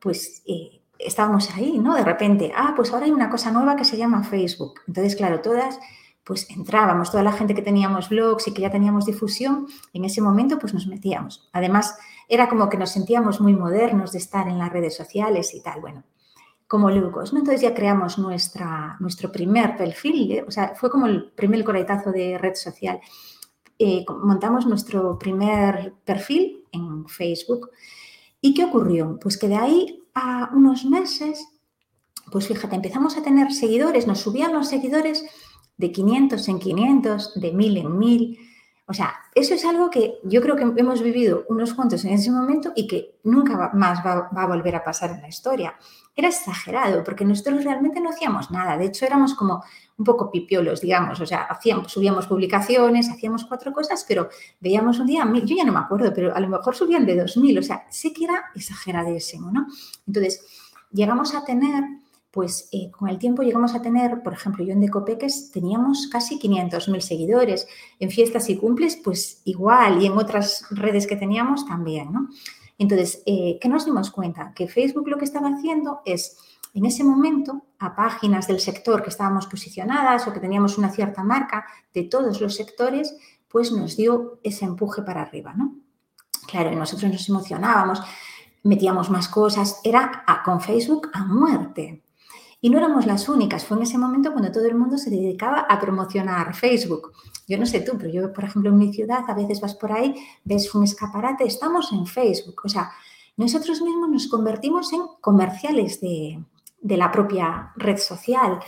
pues 0.00 0.42
eh, 0.46 0.82
estábamos 0.98 1.48
ahí, 1.54 1.78
¿no? 1.78 1.94
De 1.94 2.02
repente, 2.02 2.50
ah, 2.56 2.72
pues 2.74 2.92
ahora 2.92 3.06
hay 3.06 3.12
una 3.12 3.30
cosa 3.30 3.52
nueva 3.52 3.76
que 3.76 3.84
se 3.84 3.96
llama 3.96 4.24
Facebook. 4.24 4.80
Entonces, 4.88 5.14
claro, 5.14 5.40
todas, 5.42 5.78
pues 6.24 6.50
entrábamos, 6.50 7.12
toda 7.12 7.22
la 7.22 7.30
gente 7.30 7.54
que 7.54 7.62
teníamos 7.62 8.08
blogs 8.08 8.48
y 8.48 8.52
que 8.52 8.62
ya 8.62 8.70
teníamos 8.70 9.06
difusión, 9.06 9.68
en 9.92 10.04
ese 10.04 10.20
momento 10.20 10.58
pues 10.58 10.74
nos 10.74 10.88
metíamos. 10.88 11.48
Además, 11.52 11.96
era 12.28 12.48
como 12.48 12.68
que 12.68 12.78
nos 12.78 12.90
sentíamos 12.90 13.40
muy 13.40 13.54
modernos 13.54 14.10
de 14.10 14.18
estar 14.18 14.48
en 14.48 14.58
las 14.58 14.72
redes 14.72 14.96
sociales 14.96 15.54
y 15.54 15.62
tal, 15.62 15.80
bueno, 15.80 16.02
como 16.66 16.90
locos, 16.90 17.32
¿no? 17.32 17.38
Entonces 17.38 17.60
ya 17.60 17.74
creamos 17.74 18.18
nuestra, 18.18 18.96
nuestro 18.98 19.30
primer 19.30 19.76
perfil, 19.76 20.32
¿eh? 20.32 20.44
o 20.44 20.50
sea, 20.50 20.74
fue 20.74 20.90
como 20.90 21.06
el 21.06 21.30
primer 21.30 21.62
coletazo 21.62 22.10
de 22.10 22.38
red 22.38 22.56
social. 22.56 23.00
Eh, 23.78 24.04
montamos 24.22 24.66
nuestro 24.66 25.18
primer 25.18 25.94
perfil 26.04 26.64
en 26.72 27.06
Facebook. 27.06 27.70
¿Y 28.40 28.54
qué 28.54 28.64
ocurrió? 28.64 29.18
Pues 29.20 29.36
que 29.36 29.48
de 29.48 29.56
ahí 29.56 30.02
a 30.14 30.50
unos 30.52 30.84
meses, 30.84 31.46
pues 32.32 32.48
fíjate, 32.48 32.76
empezamos 32.76 33.16
a 33.16 33.22
tener 33.22 33.52
seguidores, 33.52 34.06
nos 34.06 34.20
subían 34.20 34.52
los 34.52 34.68
seguidores 34.68 35.24
de 35.76 35.92
500 35.92 36.48
en 36.48 36.58
500, 36.58 37.40
de 37.40 37.52
1000 37.52 37.76
en 37.76 37.98
1000. 37.98 38.38
O 38.90 38.94
sea, 38.94 39.14
eso 39.34 39.52
es 39.52 39.66
algo 39.66 39.90
que 39.90 40.18
yo 40.24 40.40
creo 40.40 40.56
que 40.56 40.62
hemos 40.62 41.02
vivido 41.02 41.44
unos 41.50 41.74
cuantos 41.74 42.06
en 42.06 42.14
ese 42.14 42.30
momento 42.30 42.72
y 42.74 42.86
que 42.86 43.18
nunca 43.24 43.70
más 43.74 43.98
va, 44.04 44.30
a 44.34 44.46
volver 44.46 44.76
a 44.76 44.82
pasar 44.82 45.10
en 45.10 45.20
la 45.20 45.28
historia. 45.28 45.76
Era 46.16 46.28
exagerado 46.28 47.04
porque 47.04 47.26
nosotros 47.26 47.64
realmente 47.64 48.00
no 48.00 48.08
hacíamos 48.08 48.50
nada. 48.50 48.78
De 48.78 48.86
hecho, 48.86 49.04
éramos 49.04 49.34
como 49.34 49.62
un 49.98 50.04
poco 50.06 50.30
pipiolos, 50.30 50.80
digamos, 50.80 51.20
o 51.20 51.26
sea, 51.26 51.42
hacíamos, 51.42 51.92
subíamos 51.92 52.26
publicaciones, 52.26 53.10
hacíamos 53.10 53.44
cuatro 53.44 53.74
cosas, 53.74 54.06
pero 54.08 54.30
veíamos 54.58 54.98
un 55.00 55.06
día, 55.06 55.30
yo 55.44 55.54
ya 55.54 55.64
no 55.64 55.72
me 55.72 55.80
acuerdo, 55.80 56.10
pero 56.14 56.34
a 56.34 56.40
lo 56.40 56.48
mejor 56.48 56.74
subían 56.74 57.04
de 57.04 57.22
2.000, 57.22 57.58
o 57.58 57.62
sea, 57.62 57.84
sé 57.90 58.14
que 58.14 58.24
era 58.24 58.46
exageradísimo, 58.54 59.50
¿no? 59.50 59.66
Entonces, 60.06 60.46
llegamos 60.92 61.34
a 61.34 61.44
tener, 61.44 61.84
pues 62.30 62.68
eh, 62.72 62.90
con 62.90 63.08
el 63.08 63.18
tiempo 63.18 63.42
llegamos 63.42 63.74
a 63.74 63.82
tener, 63.82 64.22
por 64.22 64.34
ejemplo, 64.34 64.64
yo 64.64 64.72
en 64.72 64.80
Decopeques 64.80 65.50
teníamos 65.50 66.08
casi 66.08 66.38
500.000 66.38 67.00
seguidores, 67.00 67.66
en 67.98 68.10
fiestas 68.10 68.48
y 68.50 68.56
cumples, 68.56 68.96
pues 68.96 69.40
igual, 69.44 70.02
y 70.02 70.06
en 70.06 70.12
otras 70.12 70.66
redes 70.70 71.06
que 71.06 71.16
teníamos 71.16 71.66
también, 71.66 72.12
¿no? 72.12 72.28
Entonces, 72.76 73.22
eh, 73.26 73.58
¿qué 73.60 73.68
nos 73.68 73.86
dimos 73.86 74.10
cuenta? 74.10 74.52
Que 74.54 74.68
Facebook 74.68 75.08
lo 75.08 75.18
que 75.18 75.24
estaba 75.24 75.48
haciendo 75.48 76.00
es 76.04 76.36
en 76.74 76.86
ese 76.86 77.02
momento 77.02 77.64
a 77.78 77.96
páginas 77.96 78.46
del 78.46 78.60
sector 78.60 79.02
que 79.02 79.10
estábamos 79.10 79.46
posicionadas 79.46 80.26
o 80.26 80.32
que 80.32 80.40
teníamos 80.40 80.78
una 80.78 80.90
cierta 80.90 81.24
marca 81.24 81.66
de 81.92 82.04
todos 82.04 82.40
los 82.40 82.54
sectores, 82.54 83.16
pues 83.48 83.72
nos 83.72 83.96
dio 83.96 84.38
ese 84.44 84.64
empuje 84.64 85.02
para 85.02 85.22
arriba, 85.22 85.54
¿no? 85.54 85.76
Claro, 86.46 86.72
y 86.72 86.76
nosotros 86.76 87.10
nos 87.10 87.28
emocionábamos, 87.28 88.00
metíamos 88.62 89.10
más 89.10 89.28
cosas, 89.28 89.80
era 89.82 90.24
con 90.44 90.60
Facebook 90.60 91.10
a 91.12 91.24
muerte. 91.24 92.02
Y 92.60 92.70
no 92.70 92.78
éramos 92.78 93.06
las 93.06 93.28
únicas, 93.28 93.64
fue 93.64 93.76
en 93.76 93.84
ese 93.84 93.98
momento 93.98 94.32
cuando 94.32 94.50
todo 94.50 94.66
el 94.66 94.74
mundo 94.74 94.98
se 94.98 95.10
dedicaba 95.10 95.60
a 95.60 95.78
promocionar 95.78 96.54
Facebook. 96.54 97.12
Yo 97.46 97.56
no 97.56 97.66
sé 97.66 97.80
tú, 97.80 97.92
pero 97.96 98.10
yo, 98.10 98.32
por 98.32 98.44
ejemplo, 98.44 98.70
en 98.70 98.78
mi 98.78 98.92
ciudad, 98.92 99.22
a 99.28 99.34
veces 99.34 99.60
vas 99.60 99.74
por 99.74 99.92
ahí, 99.92 100.14
ves 100.44 100.74
un 100.74 100.82
escaparate, 100.82 101.44
estamos 101.44 101.92
en 101.92 102.04
Facebook. 102.06 102.62
O 102.64 102.68
sea, 102.68 102.90
nosotros 103.36 103.80
mismos 103.80 104.08
nos 104.10 104.26
convertimos 104.26 104.92
en 104.92 105.02
comerciales 105.20 106.00
de, 106.00 106.42
de 106.80 106.96
la 106.96 107.10
propia 107.10 107.72
red 107.76 107.98
social. 107.98 108.60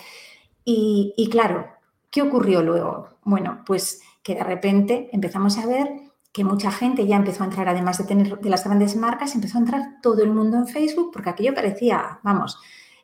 Y, 0.64 1.28
claro, 1.32 1.66
¿qué 2.10 2.22
ocurrió 2.22 2.62
luego? 2.62 3.08
Bueno, 3.24 3.62
pues 3.66 4.02
que 4.22 4.34
de 4.34 4.44
repente 4.44 5.08
empezamos 5.12 5.58
a 5.58 5.66
ver 5.66 5.88
que 6.32 6.44
mucha 6.44 6.70
gente 6.70 7.06
ya 7.08 7.16
empezó 7.16 7.42
a 7.42 7.46
entrar, 7.46 7.68
además 7.68 7.98
de 7.98 8.04
tener 8.04 8.38
de 8.38 8.50
las 8.50 8.62
grandes 8.62 8.94
marcas, 8.94 9.34
empezó 9.34 9.58
a 9.58 9.62
entrar 9.62 10.00
todo 10.00 10.22
el 10.22 10.30
mundo 10.30 10.58
en 10.58 10.68
Facebook 10.68 11.10
porque 11.12 11.30
aquello 11.30 11.54
parecía, 11.54 12.20
vamos, 12.22 12.60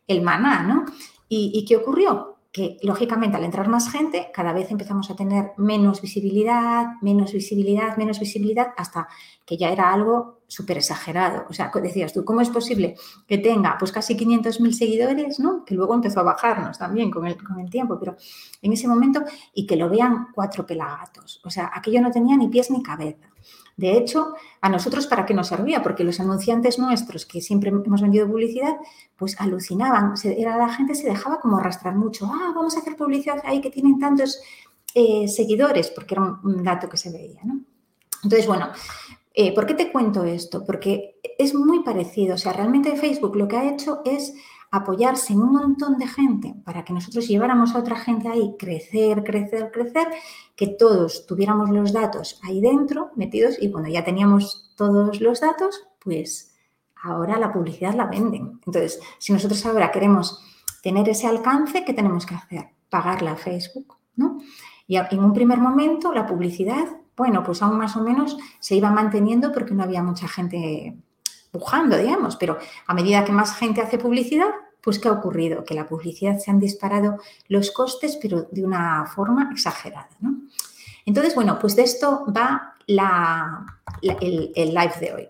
el 0.07 0.23
maná, 0.23 0.63
¿no? 0.63 0.85
¿Y, 1.29 1.65
qué 1.67 1.77
ocurrió? 1.77 2.33
que 2.57 2.79
lógicamente 2.83 3.37
al 3.37 3.45
entrar 3.45 3.69
más 3.69 3.93
gente, 3.93 4.31
cada 4.33 4.55
vez 4.55 4.71
empezamos 4.71 5.11
a 5.11 5.15
tener 5.15 5.53
menos 5.59 6.01
visibilidad, 6.01 6.87
menos 7.03 7.35
visibilidad, 7.35 7.99
menos 7.99 8.19
visibilidad, 8.19 8.69
hasta 8.79 9.09
que 9.45 9.59
ya 9.59 9.69
era 9.69 9.93
algo 9.93 10.41
súper 10.47 10.79
exagerado. 10.79 11.45
O 11.51 11.53
sea, 11.53 11.71
decías 11.83 12.15
tú, 12.15 12.25
¿cómo 12.25 12.41
es 12.41 12.49
posible 12.49 12.97
que 13.27 13.37
tenga 13.37 13.77
pues 13.79 13.93
casi 13.93 14.17
500.000 14.17 14.73
seguidores, 14.73 15.39
¿no? 15.39 15.67
Que 15.67 15.75
luego 15.75 15.93
empezó 15.93 16.21
a 16.21 16.23
bajarnos 16.23 16.79
también 16.79 17.11
con 17.11 17.27
el, 17.27 17.37
con 17.37 17.61
el 17.61 17.69
tiempo, 17.69 17.99
pero 17.99 18.17
en 18.63 18.73
ese 18.73 18.89
momento, 18.89 19.23
y 19.53 19.67
que 19.67 19.77
lo 19.77 19.91
vean 19.91 20.29
cuatro 20.35 20.65
pelagatos. 20.65 21.43
O 21.45 21.51
sea, 21.51 21.71
aquello 21.75 22.01
no 22.01 22.11
tenía 22.11 22.39
ni 22.39 22.49
pies 22.49 22.71
ni 22.71 22.83
cabeza. 22.83 23.29
De 23.77 23.97
hecho, 23.97 24.35
a 24.63 24.71
nosotros 24.71 25.07
para 25.07 25.27
qué 25.27 25.35
nos 25.35 25.49
servía, 25.49 25.83
porque 25.83 26.03
los 26.03 26.19
anunciantes 26.19 26.79
nuestros 26.79 27.27
que 27.27 27.43
siempre 27.43 27.69
hemos 27.69 28.01
vendido 28.01 28.27
publicidad, 28.27 28.77
pues 29.17 29.39
alucinaban, 29.39 30.15
era, 30.25 30.57
la 30.57 30.71
gente 30.71 30.95
se 30.95 31.07
dejaba 31.09 31.41
como 31.41 31.59
arrastrar 31.59 31.95
mucho, 31.95 32.27
ah, 32.27 32.53
vamos 32.55 32.77
a 32.77 32.81
hacer 32.81 32.97
publicidad 32.97 33.43
ahí 33.45 33.61
que 33.61 33.71
tienen 33.71 33.99
tantos 33.99 34.41
eh, 34.95 35.29
seguidores, 35.29 35.91
porque 35.91 36.15
era 36.15 36.39
un, 36.43 36.65
dato 36.65 36.89
que 36.89 36.97
se 36.97 37.13
veía, 37.13 37.41
¿no? 37.45 37.61
Entonces, 38.23 38.47
bueno, 38.47 38.71
Eh, 39.39 39.55
¿Por 39.55 39.67
qué 39.67 39.75
te 39.75 39.93
cuento 39.93 40.25
esto? 40.25 40.65
Porque 40.65 41.21
es 41.39 41.55
muy 41.55 41.83
parecido. 41.85 42.37
O 42.37 42.39
sea, 42.39 42.55
realmente 42.55 42.97
Facebook 42.97 43.37
lo 43.37 43.47
que 43.47 43.57
ha 43.59 43.71
hecho 43.71 44.01
es 44.07 44.33
apoyarse 44.77 45.33
en 45.33 45.43
un 45.43 45.53
montón 45.53 45.99
de 45.99 46.07
gente 46.07 46.55
para 46.65 46.85
que 46.85 46.93
nosotros 46.93 47.27
lleváramos 47.29 47.75
a 47.75 47.79
otra 47.79 47.97
gente 47.97 48.29
ahí, 48.29 48.55
crecer, 48.59 49.23
crecer, 49.25 49.71
crecer, 49.73 50.09
que 50.55 50.69
todos 50.69 51.27
tuviéramos 51.27 51.71
los 51.71 51.93
datos 51.93 52.41
ahí 52.45 52.61
dentro 52.61 53.11
metidos 53.17 53.57
y 53.61 53.71
cuando 53.71 53.89
ya 53.91 54.05
teníamos 54.05 54.73
todos 54.77 55.21
los 55.21 55.41
datos, 55.41 55.87
pues 55.99 56.55
ahora 57.03 57.39
la 57.39 57.53
publicidad 57.53 57.95
la 57.95 58.07
venden. 58.07 58.61
Entonces, 58.67 59.01
si 59.19 59.33
nosotros 59.33 59.65
ahora 59.67 59.91
queremos 59.91 60.43
tener 60.83 61.09
ese 61.09 61.27
alcance, 61.27 61.85
¿qué 61.85 61.93
tenemos 61.93 62.27
que 62.27 62.35
hacer? 62.35 62.69
Pagarla 62.89 63.33
a 63.33 63.37
Facebook, 63.37 63.97
¿no? 64.15 64.39
Y 64.87 64.97
en 64.97 65.25
un 65.25 65.33
primer 65.33 65.59
momento 65.59 66.13
la 66.13 66.27
publicidad, 66.27 66.87
bueno, 67.17 67.43
pues 67.43 67.63
aún 67.63 67.79
más 67.79 67.97
o 67.97 68.03
menos 68.03 68.37
se 68.61 68.77
iba 68.77 68.91
manteniendo 68.91 69.53
porque 69.53 69.75
no 69.75 69.83
había 69.83 70.03
mucha 70.03 70.29
gente 70.29 70.97
pujando, 71.51 71.97
digamos, 71.97 72.37
pero 72.37 72.59
a 72.87 72.95
medida 72.95 73.25
que 73.25 73.33
más 73.33 73.57
gente 73.57 73.81
hace 73.81 73.99
publicidad, 73.99 74.51
pues 74.87 75.01
¿qué 75.01 75.09
ha 75.09 75.13
ocurrido? 75.13 75.65
Que 75.65 75.75
la 75.75 75.89
publicidad 75.89 76.39
se 76.39 76.53
han 76.53 76.61
disparado 76.61 77.19
los 77.49 77.73
costes, 77.73 78.17
pero 78.23 78.47
de 78.53 78.65
una 78.65 79.05
forma 79.05 79.51
exagerada, 79.53 80.11
¿no? 80.21 80.43
Entonces, 81.05 81.35
bueno, 81.35 81.59
pues 81.59 81.75
de 81.75 81.83
esto 81.83 82.25
va 82.35 82.77
el, 82.87 84.53
el 84.55 84.69
live 84.75 84.95
de 85.01 85.13
hoy. 85.13 85.29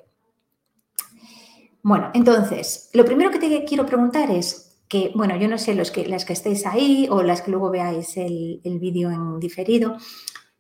Bueno, 1.83 2.11
entonces, 2.13 2.91
lo 2.93 3.07
primero 3.07 3.31
que 3.31 3.39
te 3.39 3.65
quiero 3.65 3.87
preguntar 3.87 4.31
es 4.31 4.67
que, 4.89 5.13
bueno, 5.15 5.37
yo 5.39 5.49
no 5.49 5.57
sé 5.57 5.75
los 5.75 5.91
que, 5.91 6.07
las 6.07 6.27
que 6.27 6.35
estéis 6.35 6.67
ahí 6.67 7.09
o 7.11 7.23
las 7.23 7.41
que 7.41 7.51
luego 7.51 7.71
veáis 7.71 8.17
el, 8.19 8.61
vídeo 8.79 9.11
en 9.11 9.41
diferido, 9.41 9.97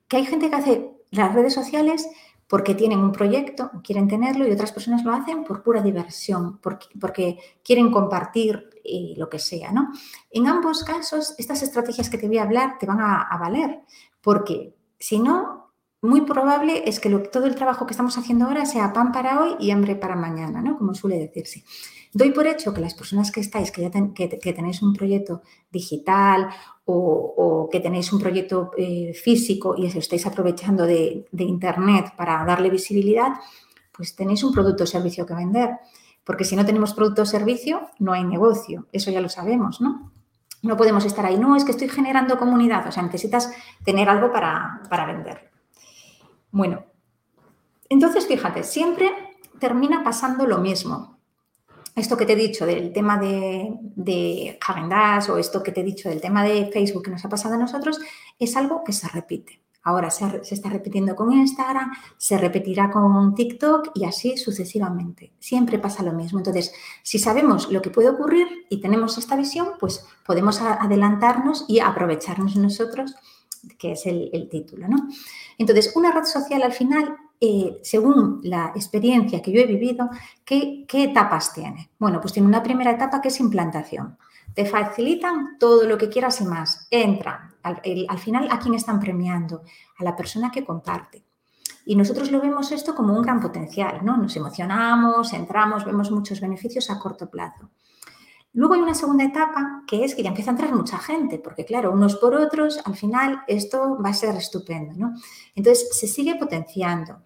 que 0.08 0.16
hay 0.16 0.24
gente 0.24 0.48
que 0.48 0.56
hace 0.56 0.90
las 1.10 1.34
redes 1.34 1.52
sociales 1.52 2.08
porque 2.48 2.74
tienen 2.74 3.00
un 3.00 3.12
proyecto, 3.12 3.70
quieren 3.82 4.08
tenerlo 4.08 4.46
y 4.46 4.52
otras 4.52 4.72
personas 4.72 5.04
lo 5.04 5.12
hacen 5.12 5.44
por 5.44 5.62
pura 5.62 5.82
diversión, 5.82 6.58
porque, 6.58 6.86
porque 7.00 7.38
quieren 7.62 7.90
compartir 7.90 8.70
eh, 8.88 9.14
lo 9.16 9.28
que 9.28 9.38
sea, 9.38 9.72
¿no? 9.72 9.90
En 10.30 10.46
ambos 10.46 10.84
casos, 10.84 11.34
estas 11.38 11.62
estrategias 11.62 12.10
que 12.10 12.18
te 12.18 12.28
voy 12.28 12.38
a 12.38 12.42
hablar 12.42 12.78
te 12.78 12.86
van 12.86 13.00
a, 13.00 13.36
valer, 13.38 13.80
porque 14.20 14.74
si 14.98 15.18
no, 15.18 15.72
muy 16.02 16.22
probable 16.22 16.82
es 16.86 17.00
que 17.00 17.10
todo 17.10 17.46
el 17.46 17.54
trabajo 17.54 17.86
que 17.86 17.92
estamos 17.92 18.16
haciendo 18.16 18.46
ahora 18.46 18.66
sea 18.66 18.92
pan 18.92 19.12
para 19.12 19.40
hoy 19.40 19.56
y 19.58 19.70
hambre 19.70 19.96
para 19.96 20.14
mañana, 20.16 20.62
¿no? 20.62 20.76
Como 20.78 20.94
suele 20.94 21.18
decirse. 21.18 21.64
Doy 22.12 22.30
por 22.30 22.46
hecho 22.46 22.72
que 22.72 22.80
las 22.80 22.94
personas 22.94 23.30
que 23.30 23.40
estáis, 23.40 23.70
que, 23.70 23.90
tenéis 24.54 24.82
un 24.82 24.94
proyecto 24.94 25.42
digital 25.70 26.48
o, 26.84 27.68
que 27.70 27.80
tenéis 27.80 28.12
un 28.12 28.20
proyecto 28.20 28.70
eh, 28.78 29.12
físico 29.12 29.74
y 29.76 29.86
os 29.86 29.94
estáis 29.96 30.24
aprovechando 30.26 30.86
de, 30.86 31.26
de 31.30 31.44
Internet 31.44 32.14
para 32.16 32.44
darle 32.44 32.70
visibilidad, 32.70 33.32
pues 33.92 34.14
tenéis 34.14 34.44
un 34.44 34.52
producto 34.52 34.84
o 34.84 34.86
servicio 34.86 35.26
que 35.26 35.34
vender. 35.34 35.70
Porque 36.26 36.44
si 36.44 36.56
no 36.56 36.66
tenemos 36.66 36.92
producto 36.92 37.22
o 37.22 37.24
servicio, 37.24 37.88
no 38.00 38.12
hay 38.12 38.24
negocio. 38.24 38.88
Eso 38.90 39.12
ya 39.12 39.20
lo 39.20 39.28
sabemos, 39.28 39.80
¿no? 39.80 40.12
No 40.60 40.76
podemos 40.76 41.04
estar 41.04 41.24
ahí, 41.24 41.38
no, 41.38 41.54
es 41.54 41.64
que 41.64 41.70
estoy 41.70 41.88
generando 41.88 42.36
comunidad. 42.36 42.84
O 42.88 42.90
sea, 42.90 43.04
necesitas 43.04 43.52
tener 43.84 44.08
algo 44.08 44.32
para, 44.32 44.82
para 44.90 45.06
vender. 45.06 45.52
Bueno, 46.50 46.84
entonces 47.88 48.26
fíjate, 48.26 48.64
siempre 48.64 49.08
termina 49.60 50.02
pasando 50.02 50.46
lo 50.46 50.58
mismo. 50.58 51.20
Esto 51.94 52.16
que 52.16 52.26
te 52.26 52.32
he 52.32 52.36
dicho 52.36 52.66
del 52.66 52.92
tema 52.92 53.18
de, 53.18 53.72
de 53.80 54.58
o 55.30 55.38
esto 55.38 55.62
que 55.62 55.70
te 55.70 55.80
he 55.80 55.84
dicho 55.84 56.08
del 56.08 56.20
tema 56.20 56.42
de 56.42 56.66
Facebook 56.72 57.04
que 57.04 57.10
nos 57.12 57.24
ha 57.24 57.28
pasado 57.28 57.54
a 57.54 57.58
nosotros 57.58 58.00
es 58.38 58.56
algo 58.56 58.82
que 58.82 58.92
se 58.92 59.08
repite. 59.08 59.60
Ahora 59.86 60.10
se, 60.10 60.42
está 60.50 60.68
repitiendo 60.68 61.14
con 61.14 61.32
Instagram, 61.32 61.92
se 62.16 62.36
repetirá 62.36 62.90
con 62.90 63.36
TikTok 63.36 63.92
y 63.94 64.04
así 64.04 64.36
sucesivamente. 64.36 65.32
Siempre 65.38 65.78
pasa 65.78 66.02
lo 66.02 66.12
mismo. 66.12 66.40
Entonces, 66.40 66.72
si 67.04 67.20
sabemos 67.20 67.70
lo 67.70 67.80
que 67.80 67.90
puede 67.90 68.08
ocurrir 68.08 68.48
y 68.68 68.80
tenemos 68.80 69.16
esta 69.16 69.36
visión, 69.36 69.68
pues 69.78 70.04
podemos 70.26 70.60
adelantarnos 70.60 71.66
y 71.68 71.78
aprovecharnos 71.78 72.56
nosotros 72.56 73.14
que 73.78 73.92
es 73.92 74.06
el, 74.06 74.48
título. 74.50 74.88
¿no? 74.88 75.08
Entonces, 75.56 75.92
una 75.94 76.10
red 76.10 76.24
social 76.24 76.62
al 76.62 76.72
final, 76.72 77.16
eh, 77.40 77.78
según 77.82 78.40
la 78.42 78.72
experiencia 78.74 79.40
que 79.40 79.52
yo 79.52 79.60
he 79.60 79.66
vivido, 79.66 80.10
¿qué, 80.44 80.84
etapas 80.92 81.52
tiene? 81.52 81.90
Bueno, 81.96 82.20
pues 82.20 82.32
tiene 82.32 82.48
una 82.48 82.62
primera 82.62 82.90
etapa 82.90 83.20
que 83.20 83.28
es 83.28 83.38
implantación. 83.38 84.16
Te 84.56 84.64
facilitan 84.64 85.58
todo 85.58 85.84
lo 85.84 85.98
que 85.98 86.08
quieras 86.08 86.40
y 86.40 86.44
más. 86.46 86.88
Entra. 86.90 87.54
Al, 87.62 87.80
al 88.08 88.18
final, 88.18 88.48
¿a 88.50 88.58
quién 88.58 88.74
están 88.74 88.98
premiando? 88.98 89.62
A 89.98 90.04
la 90.04 90.16
persona 90.16 90.50
que 90.50 90.64
comparte. 90.64 91.24
Y 91.84 91.94
nosotros 91.94 92.32
lo 92.32 92.40
vemos 92.40 92.72
esto 92.72 92.94
como 92.94 93.14
un 93.14 93.22
gran 93.22 93.38
potencial, 93.38 94.00
¿no? 94.02 94.16
Nos 94.16 94.34
emocionamos, 94.34 95.32
entramos, 95.34 95.84
vemos 95.84 96.10
muchos 96.10 96.40
beneficios 96.40 96.90
a 96.90 96.98
corto 96.98 97.28
plazo. 97.28 97.70
Luego 98.54 98.72
hay 98.72 98.80
una 98.80 98.94
segunda 98.94 99.24
etapa 99.24 99.82
que 99.86 100.02
es 100.02 100.14
que 100.14 100.22
ya 100.22 100.30
empieza 100.30 100.50
a 100.50 100.54
entrar 100.54 100.74
mucha 100.74 100.96
gente, 100.98 101.38
porque 101.38 101.66
claro, 101.66 101.92
unos 101.92 102.16
por 102.16 102.34
otros, 102.34 102.80
al 102.86 102.96
final 102.96 103.42
esto 103.46 103.98
va 104.02 104.08
a 104.08 104.14
ser 104.14 104.34
estupendo, 104.34 104.94
¿no? 104.96 105.12
Entonces 105.54 105.90
se 105.92 106.08
sigue 106.08 106.36
potenciando, 106.36 107.18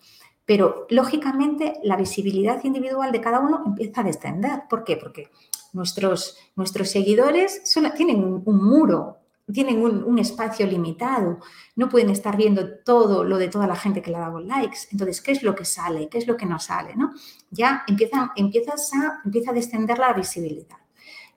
pero 0.44 0.86
lógicamente 0.90 1.78
la 1.84 1.96
visibilidad 1.96 2.62
individual 2.64 3.12
de 3.12 3.20
cada 3.20 3.38
uno 3.38 3.62
empieza 3.64 4.00
a 4.00 4.04
descender. 4.04 4.64
¿Por 4.68 4.82
qué? 4.82 4.96
Porque 4.96 5.30
nuestros, 5.72 6.36
nuestros 6.56 6.90
seguidores 6.90 7.62
tienen 7.96 8.42
un, 8.44 8.64
muro, 8.64 9.18
tienen 9.52 9.82
un, 9.82 10.18
espacio 10.18 10.66
limitado, 10.66 11.38
no 11.76 11.88
pueden 11.88 12.10
estar 12.10 12.36
viendo 12.36 12.78
todo 12.84 13.24
lo 13.24 13.38
de 13.38 13.48
toda 13.48 13.66
la 13.66 13.76
gente 13.76 14.02
que 14.02 14.10
le 14.10 14.16
ha 14.16 14.20
dado 14.20 14.40
likes. 14.40 14.88
Entonces, 14.92 15.20
¿qué 15.20 15.32
es 15.32 15.42
lo 15.42 15.54
que 15.54 15.64
sale? 15.64 16.08
¿Qué 16.08 16.18
es 16.18 16.26
lo 16.26 16.36
que 16.36 16.46
no 16.46 16.58
sale? 16.58 16.94
¿no? 16.96 17.12
Ya 17.50 17.84
empieza, 17.86 18.32
empiezas 18.36 18.90
a, 18.94 19.20
empieza 19.24 19.50
a 19.50 19.54
descender 19.54 19.98
la 19.98 20.12
visibilidad. 20.12 20.78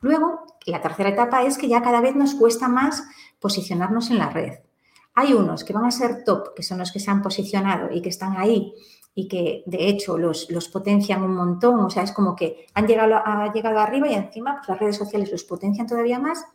Luego, 0.02 0.46
la 0.66 0.82
tercera 0.82 1.10
etapa 1.10 1.44
es 1.44 1.58
que 1.58 1.68
ya 1.68 1.82
cada 1.82 2.02
vez 2.02 2.16
nos 2.16 2.36
cuesta 2.36 2.68
más 2.68 3.04
posicionarnos 3.40 4.10
en 4.10 4.18
la 4.18 4.30
red. 4.30 4.60
Hay 5.16 5.34
unos 5.34 5.64
que 5.64 5.74
van 5.74 5.86
a 5.86 5.92
ser 5.92 6.24
top, 6.24 6.54
que 6.56 6.64
son 6.64 6.80
los 6.80 6.92
que 6.92 7.00
se 7.00 7.12
han 7.12 7.22
posicionado 7.22 7.90
y 7.92 8.02
que 8.02 8.10
están 8.10 8.36
ahí 8.36 8.74
y 9.16 9.28
que 9.28 9.64
de 9.66 9.88
hecho 9.88 10.18
los, 10.18 10.48
potencian 10.72 11.24
un 11.24 11.36
montón, 11.36 11.80
o 11.80 11.90
sea, 11.90 12.04
es 12.04 12.12
como 12.12 12.36
que 12.36 12.66
han 12.74 12.88
llegado, 12.88 13.22
llegado 13.54 13.80
arriba 13.80 14.08
y 14.10 14.16
encima 14.16 14.58
pues, 14.58 14.70
las 14.70 14.80
redes 14.80 14.98
sociales 14.98 15.32
los 15.32 15.44
potencian 15.44 15.88
todavía 15.88 16.20
más 16.20 16.46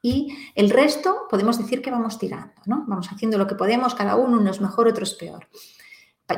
y 0.00 0.36
el 0.54 0.70
resto 0.70 1.26
podemos 1.28 1.58
decir 1.58 1.82
que 1.82 1.90
vamos 1.90 2.18
tirando, 2.18 2.54
¿no? 2.66 2.84
Vamos 2.86 3.10
haciendo 3.12 3.36
lo 3.36 3.46
que 3.46 3.56
podemos, 3.56 3.94
cada 3.94 4.16
uno, 4.16 4.38
unos 4.38 4.60
mejor, 4.60 4.88
otros 4.88 5.14
peor. 5.14 5.48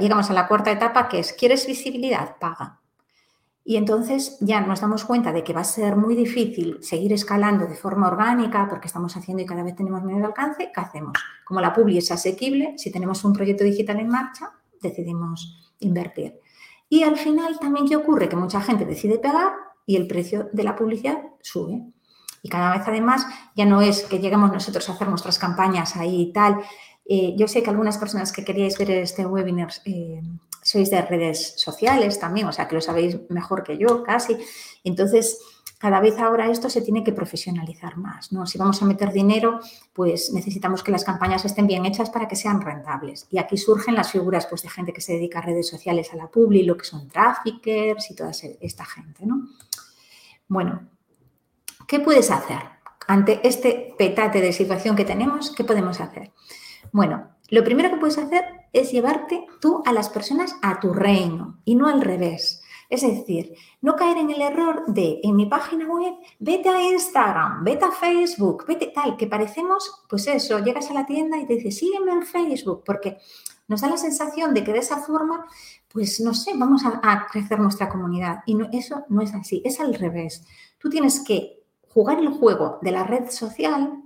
Llegamos 0.00 0.30
a 0.30 0.34
la 0.34 0.48
cuarta 0.48 0.70
etapa 0.70 1.08
que 1.08 1.18
es, 1.18 1.32
¿quieres 1.32 1.66
visibilidad? 1.66 2.36
Paga. 2.38 2.80
Y 3.62 3.76
entonces 3.76 4.38
ya 4.40 4.60
nos 4.62 4.80
damos 4.80 5.04
cuenta 5.04 5.32
de 5.32 5.44
que 5.44 5.52
va 5.52 5.60
a 5.60 5.64
ser 5.64 5.94
muy 5.94 6.16
difícil 6.16 6.78
seguir 6.80 7.12
escalando 7.12 7.66
de 7.66 7.76
forma 7.76 8.08
orgánica 8.08 8.66
porque 8.68 8.86
estamos 8.86 9.16
haciendo 9.16 9.42
y 9.42 9.46
cada 9.46 9.62
vez 9.62 9.76
tenemos 9.76 10.02
menos 10.02 10.24
alcance. 10.24 10.70
¿Qué 10.74 10.80
hacemos? 10.80 11.12
Como 11.44 11.60
la 11.60 11.72
publi 11.72 11.98
es 11.98 12.10
asequible, 12.10 12.74
si 12.78 12.90
tenemos 12.90 13.22
un 13.24 13.34
proyecto 13.34 13.64
digital 13.64 14.00
en 14.00 14.08
marcha, 14.08 14.52
decidimos 14.80 15.72
invertir. 15.80 16.40
Y 16.88 17.02
al 17.02 17.16
final 17.16 17.58
también, 17.58 17.86
¿qué 17.86 17.96
ocurre? 17.96 18.28
Que 18.28 18.36
mucha 18.36 18.60
gente 18.60 18.84
decide 18.84 19.18
pegar 19.18 19.52
y 19.86 19.96
el 19.96 20.06
precio 20.06 20.48
de 20.52 20.64
la 20.64 20.76
publicidad 20.76 21.18
sube. 21.40 21.82
Y 22.42 22.48
cada 22.48 22.76
vez 22.76 22.86
además 22.86 23.26
ya 23.54 23.66
no 23.66 23.80
es 23.82 24.02
que 24.02 24.18
lleguemos 24.18 24.52
nosotros 24.52 24.88
a 24.88 24.92
hacer 24.92 25.08
nuestras 25.08 25.38
campañas 25.38 25.96
ahí 25.96 26.22
y 26.22 26.32
tal. 26.32 26.58
Eh, 27.06 27.34
yo 27.36 27.48
sé 27.48 27.62
que 27.62 27.70
algunas 27.70 27.98
personas 27.98 28.32
que 28.32 28.44
queríais 28.44 28.78
ver 28.78 28.90
este 28.90 29.26
webinar 29.26 29.72
eh, 29.84 30.22
sois 30.62 30.90
de 30.90 31.02
redes 31.02 31.54
sociales 31.56 32.18
también, 32.18 32.46
o 32.46 32.52
sea 32.52 32.68
que 32.68 32.76
lo 32.76 32.80
sabéis 32.80 33.18
mejor 33.28 33.62
que 33.62 33.78
yo 33.78 34.02
casi. 34.02 34.36
Entonces, 34.84 35.38
cada 35.80 35.98
vez 35.98 36.18
ahora 36.18 36.50
esto 36.50 36.68
se 36.68 36.82
tiene 36.82 37.02
que 37.02 37.14
profesionalizar 37.14 37.96
más, 37.96 38.32
¿no? 38.32 38.44
Si 38.46 38.58
vamos 38.58 38.82
a 38.82 38.84
meter 38.84 39.12
dinero, 39.12 39.60
pues 39.94 40.30
necesitamos 40.30 40.82
que 40.82 40.92
las 40.92 41.04
campañas 41.04 41.46
estén 41.46 41.66
bien 41.66 41.86
hechas 41.86 42.10
para 42.10 42.28
que 42.28 42.36
sean 42.36 42.60
rentables. 42.60 43.26
Y 43.30 43.38
aquí 43.38 43.56
surgen 43.56 43.94
las 43.94 44.12
figuras 44.12 44.46
pues, 44.46 44.62
de 44.62 44.68
gente 44.68 44.92
que 44.92 45.00
se 45.00 45.14
dedica 45.14 45.38
a 45.38 45.42
redes 45.42 45.66
sociales, 45.66 46.12
a 46.12 46.16
la 46.16 46.26
publi, 46.26 46.64
lo 46.64 46.76
que 46.76 46.84
son 46.84 47.08
traffickers 47.08 48.10
y 48.10 48.14
toda 48.14 48.30
esta 48.60 48.84
gente, 48.84 49.24
¿no? 49.24 49.48
Bueno, 50.48 50.86
¿qué 51.88 51.98
puedes 51.98 52.30
hacer? 52.30 52.58
Ante 53.06 53.40
este 53.42 53.94
petate 53.96 54.42
de 54.42 54.52
situación 54.52 54.94
que 54.96 55.06
tenemos, 55.06 55.50
¿qué 55.56 55.64
podemos 55.64 55.98
hacer? 55.98 56.30
Bueno, 56.92 57.26
lo 57.48 57.64
primero 57.64 57.88
que 57.88 57.96
puedes 57.96 58.18
hacer 58.18 58.44
es 58.74 58.92
llevarte 58.92 59.46
tú 59.62 59.82
a 59.86 59.94
las 59.94 60.10
personas 60.10 60.56
a 60.60 60.78
tu 60.78 60.92
reino 60.92 61.58
y 61.64 61.74
no 61.74 61.88
al 61.88 62.02
revés. 62.02 62.60
Es 62.90 63.02
decir, 63.02 63.54
no 63.80 63.94
caer 63.94 64.18
en 64.18 64.30
el 64.30 64.42
error 64.42 64.82
de 64.88 65.20
en 65.22 65.36
mi 65.36 65.46
página 65.46 65.86
web, 65.86 66.12
vete 66.40 66.68
a 66.68 66.82
Instagram, 66.82 67.62
vete 67.62 67.84
a 67.84 67.92
Facebook, 67.92 68.64
vete 68.66 68.88
tal, 68.88 69.16
que 69.16 69.28
parecemos, 69.28 70.04
pues 70.08 70.26
eso, 70.26 70.58
llegas 70.58 70.90
a 70.90 70.94
la 70.94 71.06
tienda 71.06 71.38
y 71.38 71.46
te 71.46 71.54
dices, 71.54 71.78
sígueme 71.78 72.10
en 72.10 72.24
Facebook, 72.24 72.82
porque 72.84 73.18
nos 73.68 73.82
da 73.82 73.88
la 73.88 73.96
sensación 73.96 74.52
de 74.52 74.64
que 74.64 74.72
de 74.72 74.80
esa 74.80 74.96
forma, 74.96 75.46
pues 75.92 76.18
no 76.18 76.34
sé, 76.34 76.50
vamos 76.56 76.82
a, 76.84 77.28
crecer 77.30 77.60
nuestra 77.60 77.88
comunidad. 77.88 78.40
Y 78.44 78.58
eso 78.76 79.04
no 79.08 79.22
es 79.22 79.32
así, 79.32 79.62
es 79.64 79.78
al 79.78 79.94
revés. 79.94 80.44
Tú 80.78 80.90
tienes 80.90 81.20
que 81.20 81.62
jugar 81.88 82.18
el 82.18 82.30
juego 82.30 82.80
de 82.82 82.90
la 82.90 83.04
red 83.04 83.30
social 83.30 84.02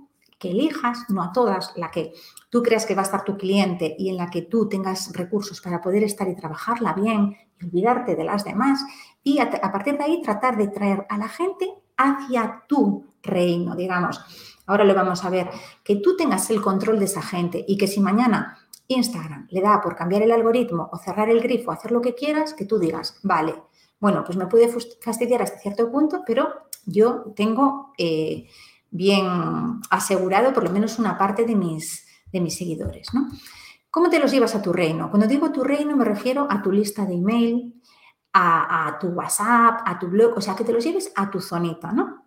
elijas, 0.51 1.05
no 1.09 1.21
a 1.21 1.31
todas, 1.31 1.73
la 1.75 1.91
que 1.91 2.13
tú 2.49 2.63
creas 2.63 2.85
que 2.85 2.95
va 2.95 3.01
a 3.01 3.05
estar 3.05 3.23
tu 3.23 3.37
cliente 3.37 3.95
y 3.97 4.09
en 4.09 4.17
la 4.17 4.29
que 4.29 4.43
tú 4.43 4.69
tengas 4.69 5.11
recursos 5.13 5.61
para 5.61 5.81
poder 5.81 6.03
estar 6.03 6.27
y 6.27 6.35
trabajarla 6.35 6.93
bien 6.93 7.35
y 7.59 7.65
olvidarte 7.65 8.15
de 8.15 8.23
las 8.23 8.43
demás. 8.43 8.79
Y 9.23 9.39
a, 9.39 9.49
partir 9.49 9.97
de 9.97 10.03
ahí 10.03 10.21
tratar 10.21 10.57
de 10.57 10.67
traer 10.67 11.05
a 11.09 11.17
la 11.17 11.27
gente 11.27 11.69
hacia 11.97 12.63
tu 12.67 13.05
reino, 13.23 13.75
digamos. 13.75 14.21
Ahora 14.67 14.83
lo 14.83 14.95
vamos 14.95 15.23
a 15.23 15.29
ver, 15.29 15.49
que 15.83 15.97
tú 15.97 16.15
tengas 16.15 16.49
el 16.49 16.61
control 16.61 16.99
de 16.99 17.05
esa 17.05 17.21
gente 17.21 17.63
y 17.67 17.77
que 17.77 17.87
si 17.87 17.99
mañana 17.99 18.57
Instagram 18.87 19.47
le 19.49 19.61
da 19.61 19.81
por 19.81 19.95
cambiar 19.95 20.21
el 20.21 20.31
algoritmo 20.31 20.89
o 20.91 20.97
cerrar 20.97 21.29
el 21.29 21.41
grifo, 21.41 21.71
hacer 21.71 21.91
lo 21.91 22.01
que 22.01 22.15
quieras, 22.15 22.53
que 22.53 22.65
tú 22.65 22.79
digas, 22.79 23.19
vale, 23.23 23.55
bueno, 23.99 24.23
pues 24.23 24.37
me 24.37 24.47
puede 24.47 24.69
fastidiar 25.01 25.41
hasta 25.41 25.59
cierto 25.59 25.91
punto, 25.91 26.23
pero 26.25 26.49
yo 26.85 27.33
tengo 27.35 27.93
eh, 27.97 28.47
bien 28.95 29.81
asegurado 29.89 30.53
por 30.53 30.63
lo 30.63 30.69
menos 30.69 30.99
una 30.99 31.17
parte 31.17 31.45
de 31.45 31.55
mis, 31.55 32.07
de 32.31 32.39
mis 32.39 32.57
seguidores. 32.57 33.13
¿no? 33.13 33.27
¿Cómo 33.91 34.09
te 34.09 34.19
los 34.19 34.31
llevas 34.31 34.55
a 34.55 34.61
tu 34.61 34.71
reino? 34.71 35.09
Cuando 35.09 35.27
digo 35.27 35.51
tu 35.51 35.63
reino 35.63 35.95
me 35.95 36.05
refiero 36.05 36.47
a 36.49 36.61
tu 36.61 36.71
lista 36.71 37.05
de 37.05 37.15
email, 37.15 37.81
a, 38.33 38.87
a 38.87 38.99
tu 38.99 39.07
WhatsApp, 39.07 39.81
a 39.85 39.99
tu 39.99 40.07
blog, 40.07 40.37
o 40.37 40.41
sea, 40.41 40.55
que 40.55 40.63
te 40.63 40.73
los 40.73 40.83
lleves 40.83 41.11
a 41.15 41.29
tu 41.29 41.41
zonita, 41.41 41.91
¿no? 41.91 42.25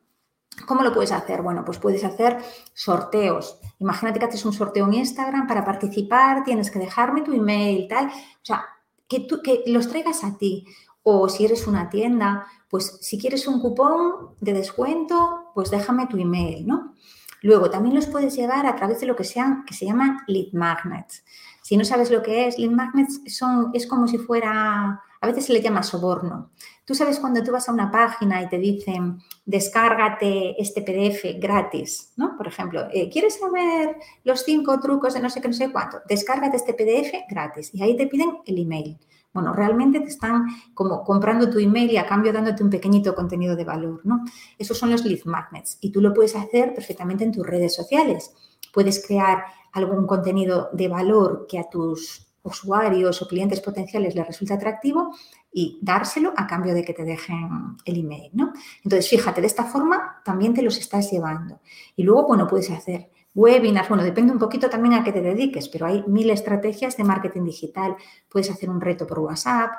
¿Cómo 0.66 0.82
lo 0.82 0.92
puedes 0.92 1.12
hacer? 1.12 1.42
Bueno, 1.42 1.64
pues 1.64 1.78
puedes 1.78 2.04
hacer 2.04 2.38
sorteos. 2.74 3.60
Imagínate 3.78 4.18
que 4.18 4.26
haces 4.26 4.44
un 4.44 4.52
sorteo 4.52 4.86
en 4.86 4.94
Instagram 4.94 5.46
para 5.46 5.64
participar, 5.64 6.44
tienes 6.44 6.70
que 6.70 6.78
dejarme 6.78 7.22
tu 7.22 7.32
email, 7.32 7.86
tal. 7.88 8.08
O 8.08 8.44
sea, 8.44 8.64
que, 9.06 9.20
tú, 9.20 9.40
que 9.42 9.62
los 9.66 9.88
traigas 9.88 10.24
a 10.24 10.36
ti. 10.36 10.66
O 11.02 11.28
si 11.28 11.44
eres 11.44 11.66
una 11.66 11.88
tienda, 11.88 12.46
pues 12.68 12.98
si 13.00 13.18
quieres 13.18 13.46
un 13.46 13.60
cupón 13.60 14.34
de 14.40 14.52
descuento, 14.52 15.47
pues 15.58 15.72
déjame 15.72 16.06
tu 16.06 16.16
email, 16.16 16.64
¿no? 16.64 16.94
Luego, 17.42 17.68
también 17.68 17.96
los 17.96 18.06
puedes 18.06 18.36
llevar 18.36 18.64
a 18.64 18.76
través 18.76 19.00
de 19.00 19.06
lo 19.06 19.16
que, 19.16 19.24
sean, 19.24 19.64
que 19.64 19.74
se 19.74 19.86
llaman 19.86 20.18
lead 20.28 20.52
magnets. 20.52 21.24
Si 21.64 21.76
no 21.76 21.84
sabes 21.84 22.12
lo 22.12 22.22
que 22.22 22.46
es, 22.46 22.60
lead 22.60 22.70
magnets 22.70 23.22
son, 23.26 23.72
es 23.74 23.84
como 23.88 24.06
si 24.06 24.18
fuera, 24.18 25.02
a 25.20 25.26
veces 25.26 25.46
se 25.46 25.52
le 25.52 25.60
llama 25.60 25.82
soborno. 25.82 26.52
Tú 26.84 26.94
sabes 26.94 27.18
cuando 27.18 27.42
tú 27.42 27.50
vas 27.50 27.68
a 27.68 27.72
una 27.72 27.90
página 27.90 28.40
y 28.40 28.48
te 28.48 28.56
dicen, 28.56 29.18
descárgate 29.44 30.54
este 30.62 30.82
PDF 30.82 31.40
gratis, 31.40 32.12
¿no? 32.14 32.36
Por 32.36 32.46
ejemplo, 32.46 32.86
eh, 32.92 33.10
¿quieres 33.10 33.40
saber 33.40 33.96
los 34.22 34.44
cinco 34.44 34.78
trucos 34.78 35.14
de 35.14 35.18
no 35.18 35.28
sé 35.28 35.40
qué, 35.40 35.48
no 35.48 35.54
sé 35.54 35.72
cuánto? 35.72 36.02
Descárgate 36.08 36.56
este 36.56 36.74
PDF 36.74 37.28
gratis 37.28 37.74
y 37.74 37.82
ahí 37.82 37.96
te 37.96 38.06
piden 38.06 38.38
el 38.46 38.58
email. 38.60 38.96
Bueno, 39.32 39.52
realmente 39.52 40.00
te 40.00 40.08
están 40.08 40.46
como 40.74 41.04
comprando 41.04 41.50
tu 41.50 41.58
email 41.58 41.90
y 41.90 41.96
a 41.96 42.06
cambio 42.06 42.32
dándote 42.32 42.62
un 42.62 42.70
pequeñito 42.70 43.14
contenido 43.14 43.54
de 43.56 43.64
valor, 43.64 44.00
¿no? 44.04 44.24
Esos 44.58 44.78
son 44.78 44.90
los 44.90 45.04
lead 45.04 45.24
magnets 45.24 45.78
y 45.80 45.90
tú 45.90 46.00
lo 46.00 46.14
puedes 46.14 46.34
hacer 46.34 46.74
perfectamente 46.74 47.24
en 47.24 47.32
tus 47.32 47.46
redes 47.46 47.74
sociales. 47.74 48.32
Puedes 48.72 49.06
crear 49.06 49.44
algún 49.72 50.06
contenido 50.06 50.70
de 50.72 50.88
valor 50.88 51.46
que 51.48 51.58
a 51.58 51.68
tus 51.68 52.26
usuarios 52.42 53.20
o 53.20 53.28
clientes 53.28 53.60
potenciales 53.60 54.14
les 54.14 54.26
resulte 54.26 54.54
atractivo 54.54 55.14
y 55.52 55.78
dárselo 55.82 56.32
a 56.36 56.46
cambio 56.46 56.74
de 56.74 56.84
que 56.84 56.94
te 56.94 57.04
dejen 57.04 57.76
el 57.84 58.00
email, 58.00 58.30
¿no? 58.32 58.52
Entonces, 58.82 59.08
fíjate, 59.08 59.40
de 59.40 59.46
esta 59.46 59.64
forma 59.64 60.22
también 60.24 60.54
te 60.54 60.62
los 60.62 60.78
estás 60.78 61.10
llevando. 61.10 61.60
Y 61.96 62.02
luego, 62.02 62.26
bueno, 62.26 62.46
puedes 62.46 62.70
hacer 62.70 63.10
webinars, 63.38 63.88
bueno, 63.88 64.02
depende 64.02 64.32
un 64.32 64.38
poquito 64.38 64.68
también 64.68 64.94
a 64.94 65.04
qué 65.04 65.12
te 65.12 65.22
dediques, 65.22 65.68
pero 65.68 65.86
hay 65.86 66.02
mil 66.08 66.28
estrategias 66.30 66.96
de 66.96 67.04
marketing 67.04 67.44
digital. 67.44 67.96
Puedes 68.28 68.50
hacer 68.50 68.68
un 68.68 68.80
reto 68.80 69.06
por 69.06 69.20
WhatsApp. 69.20 69.70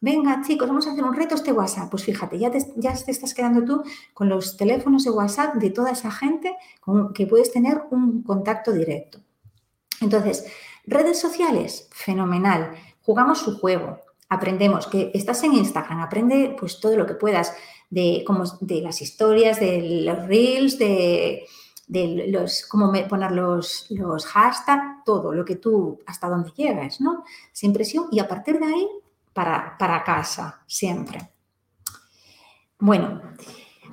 Venga, 0.00 0.42
chicos, 0.46 0.68
vamos 0.68 0.86
a 0.86 0.92
hacer 0.92 1.02
un 1.02 1.14
reto 1.14 1.34
este 1.34 1.52
WhatsApp. 1.52 1.90
Pues 1.90 2.04
fíjate, 2.04 2.38
ya 2.38 2.50
te, 2.50 2.58
estás 2.58 3.32
quedando 3.32 3.64
tú 3.64 3.82
con 4.12 4.28
los 4.28 4.58
teléfonos 4.58 5.04
de 5.04 5.10
WhatsApp 5.10 5.54
de 5.54 5.70
toda 5.70 5.92
esa 5.92 6.10
gente 6.10 6.54
con 6.80 7.14
que 7.14 7.26
puedes 7.26 7.50
tener 7.50 7.82
un 7.90 8.22
contacto 8.22 8.72
directo. 8.72 9.20
Entonces, 10.02 10.46
redes 10.84 11.18
sociales, 11.18 11.88
fenomenal. 11.90 12.72
Jugamos 13.02 13.38
su 13.38 13.58
juego, 13.58 14.00
aprendemos 14.28 14.86
que 14.86 15.10
estás 15.14 15.42
en 15.44 15.54
Instagram, 15.54 16.00
aprende 16.00 16.54
pues 16.60 16.78
todo 16.78 16.94
lo 16.94 17.06
que 17.06 17.14
puedas 17.14 17.54
de, 17.88 18.22
como, 18.26 18.44
de 18.60 18.82
las 18.82 19.00
historias, 19.00 19.58
de 19.58 20.02
los 20.04 20.26
reels, 20.26 20.78
de 20.78 21.46
de 21.88 22.28
los, 22.28 22.66
cómo 22.66 22.92
poner 23.08 23.32
los, 23.32 23.86
los 23.90 24.26
hashtags, 24.26 25.04
todo 25.04 25.32
lo 25.32 25.44
que 25.44 25.56
tú, 25.56 25.98
hasta 26.06 26.28
donde 26.28 26.52
llegas, 26.52 27.00
¿no? 27.00 27.24
Sin 27.52 27.72
presión 27.72 28.06
y 28.12 28.20
a 28.20 28.28
partir 28.28 28.58
de 28.58 28.66
ahí 28.66 28.88
para, 29.32 29.76
para 29.78 30.04
casa, 30.04 30.62
siempre. 30.66 31.30
Bueno, 32.78 33.22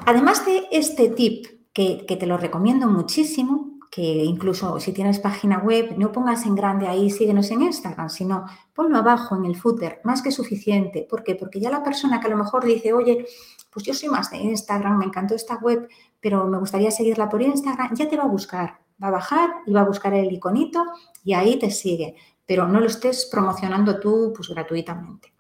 además 0.06 0.46
de 0.46 0.68
este 0.72 1.10
tip 1.10 1.48
que, 1.74 2.06
que 2.06 2.18
te 2.18 2.28
lo 2.28 2.38
recomiendo 2.38 2.88
muchísimo, 2.88 3.76
que 3.96 4.02
incluso 4.02 4.78
si 4.82 4.92
tienes 4.92 5.20
página 5.20 5.60
web, 5.60 5.96
no 5.98 6.12
pongas 6.12 6.46
en 6.46 6.54
grande 6.54 6.86
ahí, 6.86 7.10
síguenos 7.10 7.50
en 7.52 7.62
Instagram, 7.62 8.10
sino 8.10 8.46
ponlo 8.74 8.98
abajo 8.98 9.38
en 9.38 9.46
el 9.46 9.56
footer, 9.56 10.02
más 10.04 10.22
que 10.22 10.32
suficiente. 10.32 11.08
¿Por 11.10 11.24
qué? 11.24 11.36
Porque 11.36 11.62
ya 11.62 11.72
la 11.72 11.82
persona 11.82 12.20
que 12.20 12.28
a 12.28 12.32
lo 12.32 12.36
mejor 12.36 12.66
dice, 12.66 12.92
oye, 12.92 13.26
pues 13.72 13.86
yo 13.86 13.94
soy 13.94 14.10
más 14.10 14.32
de 14.32 14.38
Instagram, 14.38 14.98
me 14.98 15.06
encantó 15.06 15.34
esta 15.34 15.56
web, 15.58 15.88
pero 16.26 16.48
me 16.48 16.58
gustaría 16.58 16.90
seguirla 16.90 17.30
por 17.30 17.44
Instagram, 17.44 17.94
ya 17.94 18.10
te 18.10 18.18
va 18.18 18.24
a 18.24 18.28
buscar, 18.28 18.80
va 19.00 19.10
a 19.10 19.12
bajar 19.12 19.48
y 19.68 19.74
va 19.74 19.82
a 19.82 19.86
buscar 19.86 20.12
el 20.16 20.34
iconito 20.34 20.84
y 21.24 21.36
ahí 21.36 21.60
te 21.60 21.70
sigue, 21.70 22.16
pero 22.48 22.68
no 22.68 22.80
lo 22.80 22.88
estés 22.88 23.28
promocionando 23.32 24.00
tú 24.00 24.34
pues 24.36 24.50
gratuitamente. 24.50 25.36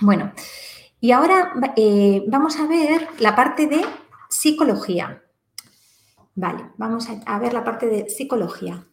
Bueno, 0.00 0.32
y 0.98 1.12
ahora 1.12 1.52
eh, 1.76 2.24
vamos 2.26 2.58
a 2.58 2.66
ver 2.66 3.06
la 3.20 3.36
parte 3.36 3.68
de 3.68 3.86
psicología. 4.28 5.22
Vale, 6.34 6.72
vamos 6.76 7.06
a, 7.24 7.38
ver 7.38 7.52
la 7.52 7.62
parte 7.62 7.86
de 7.86 8.10
psicología. 8.10 8.84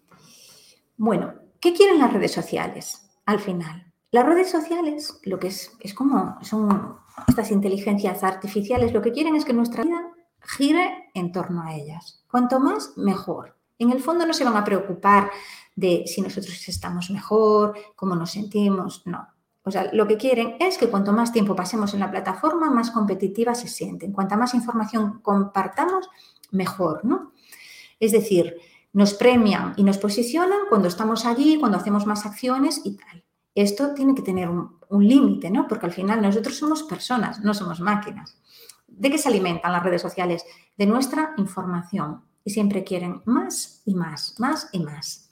Bueno, 0.97 1.34
¿qué 1.60 1.73
quieren 1.73 1.97
las 1.97 2.13
redes 2.13 2.32
sociales 2.32 3.10
al 3.25 3.39
final? 3.39 3.91
Las 4.12 4.27
redes 4.27 4.51
sociales, 4.51 5.19
lo 5.23 5.39
que 5.39 5.47
es, 5.47 5.71
es 5.80 5.95
como 5.95 6.38
son 6.43 6.99
estas 7.27 7.49
inteligencias 7.49 8.23
artificiales, 8.23 8.93
lo 8.93 9.01
que 9.01 9.12
quieren 9.12 9.36
es 9.36 9.45
que 9.45 9.53
nuestra 9.53 9.84
vida 9.84 10.06
gire 10.47 11.10
en 11.13 11.31
torno 11.31 11.62
a 11.63 11.75
ellas. 11.75 12.23
Cuanto 12.29 12.60
más, 12.60 12.93
mejor. 12.97 13.57
En 13.77 13.91
el 13.91 14.01
fondo 14.01 14.25
no 14.25 14.33
se 14.33 14.43
van 14.43 14.55
a 14.55 14.63
preocupar 14.63 15.29
de 15.75 16.03
si 16.07 16.21
nosotros 16.21 16.67
estamos 16.67 17.12
mejor, 17.12 17.75
cómo 17.95 18.15
nos 18.15 18.31
sentimos, 18.31 19.03
no. 19.05 19.27
O 19.63 19.71
sea, 19.71 19.89
lo 19.91 20.07
que 20.07 20.17
quieren 20.17 20.55
es 20.60 20.77
que 20.77 20.89
cuanto 20.89 21.12
más 21.12 21.33
tiempo 21.33 21.55
pasemos 21.55 21.93
en 21.93 21.99
la 21.99 22.10
plataforma, 22.10 22.71
más 22.71 22.89
competitiva 22.89 23.53
se 23.53 23.67
sienten. 23.67 24.13
Cuanta 24.13 24.38
más 24.38 24.53
información 24.53 25.19
compartamos, 25.21 26.10
mejor, 26.51 27.03
¿no? 27.03 27.33
Es 27.99 28.13
decir, 28.13 28.55
nos 28.93 29.13
premian 29.13 29.73
y 29.75 29.83
nos 29.83 29.97
posicionan 29.97 30.60
cuando 30.69 30.88
estamos 30.88 31.25
allí, 31.25 31.60
cuando 31.60 31.77
hacemos 31.77 32.05
más 32.05 32.25
acciones 32.25 32.81
y 32.86 32.95
tal. 32.95 33.23
Esto 33.53 33.93
tiene 33.93 34.15
que 34.15 34.21
tener 34.21 34.49
un, 34.49 34.79
un 34.89 35.07
límite, 35.07 35.51
¿no? 35.51 35.67
Porque 35.67 35.88
al 35.88 35.91
final 35.91 36.21
nosotros 36.21 36.55
somos 36.55 36.83
personas, 36.83 37.41
no 37.41 37.53
somos 37.53 37.81
máquinas. 37.81 38.38
¿De 38.88 39.12
qué 39.12 39.17
se 39.17 39.30
alimentan 39.30 39.71
las 39.71 39.84
redes 39.84 40.02
sociales? 40.02 40.43
De 40.78 40.86
nuestra 40.86 41.34
información. 41.38 42.23
Y 42.43 42.52
siempre 42.52 42.84
quieren 42.84 43.21
más 43.26 43.82
y 43.86 43.93
más, 43.93 44.36
más 44.39 44.69
y 44.71 44.80
más. 44.80 45.28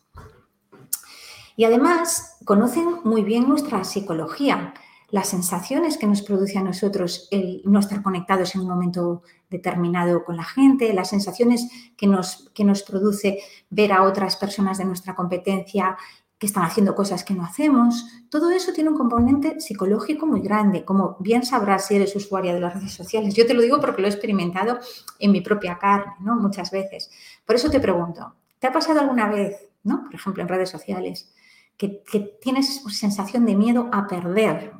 Y 1.55 1.63
además 1.63 2.37
conocen 2.43 2.99
muy 3.03 3.23
bien 3.23 3.47
nuestra 3.47 3.83
psicología, 3.85 4.73
las 5.09 5.29
sensaciones 5.29 5.97
que 5.97 6.07
nos 6.07 6.21
produce 6.21 6.57
a 6.57 6.63
nosotros 6.63 7.29
el 7.31 7.61
no 7.63 7.79
estar 7.79 8.01
conectados 8.01 8.55
en 8.55 8.61
un 8.61 8.67
momento 8.67 9.23
determinado 9.49 10.25
con 10.25 10.35
la 10.35 10.43
gente, 10.43 10.93
las 10.93 11.09
sensaciones 11.09 11.69
que 11.95 12.07
nos, 12.07 12.49
que 12.53 12.65
nos 12.65 12.83
produce 12.83 13.39
ver 13.69 13.93
a 13.93 14.03
otras 14.03 14.35
personas 14.35 14.77
de 14.77 14.85
nuestra 14.85 15.15
competencia 15.15 15.95
que 16.37 16.47
están 16.47 16.63
haciendo 16.63 16.95
cosas 16.95 17.23
que 17.23 17.33
no 17.33 17.43
hacemos. 17.43 18.05
Todo 18.29 18.49
eso 18.51 18.73
tiene 18.73 18.89
un 18.89 18.97
componente 18.97 19.59
psicológico 19.59 20.25
muy 20.25 20.41
grande, 20.41 20.83
como 20.83 21.15
bien 21.19 21.45
sabrás 21.45 21.87
si 21.87 21.95
eres 21.95 22.15
usuaria 22.15 22.53
de 22.53 22.59
las 22.59 22.73
redes 22.73 22.93
sociales. 22.93 23.33
Yo 23.33 23.45
te 23.45 23.53
lo 23.53 23.61
digo 23.61 23.79
porque 23.79 24.01
lo 24.01 24.07
he 24.07 24.11
experimentado 24.11 24.79
en 25.19 25.31
mi 25.31 25.41
propia 25.41 25.77
carne, 25.77 26.13
¿no? 26.19 26.35
Muchas 26.35 26.71
veces. 26.71 27.09
Por 27.45 27.55
eso 27.55 27.69
te 27.69 27.79
pregunto, 27.79 28.35
¿te 28.59 28.67
ha 28.67 28.73
pasado 28.73 28.99
alguna 28.99 29.29
vez, 29.29 29.69
¿no? 29.83 30.03
Por 30.03 30.15
ejemplo, 30.15 30.43
en 30.43 30.49
redes 30.49 30.69
sociales, 30.69 31.31
que, 31.77 32.03
que 32.03 32.19
tienes 32.19 32.83
sensación 32.89 33.45
de 33.45 33.55
miedo 33.55 33.89
a 33.93 34.07
perder? 34.07 34.73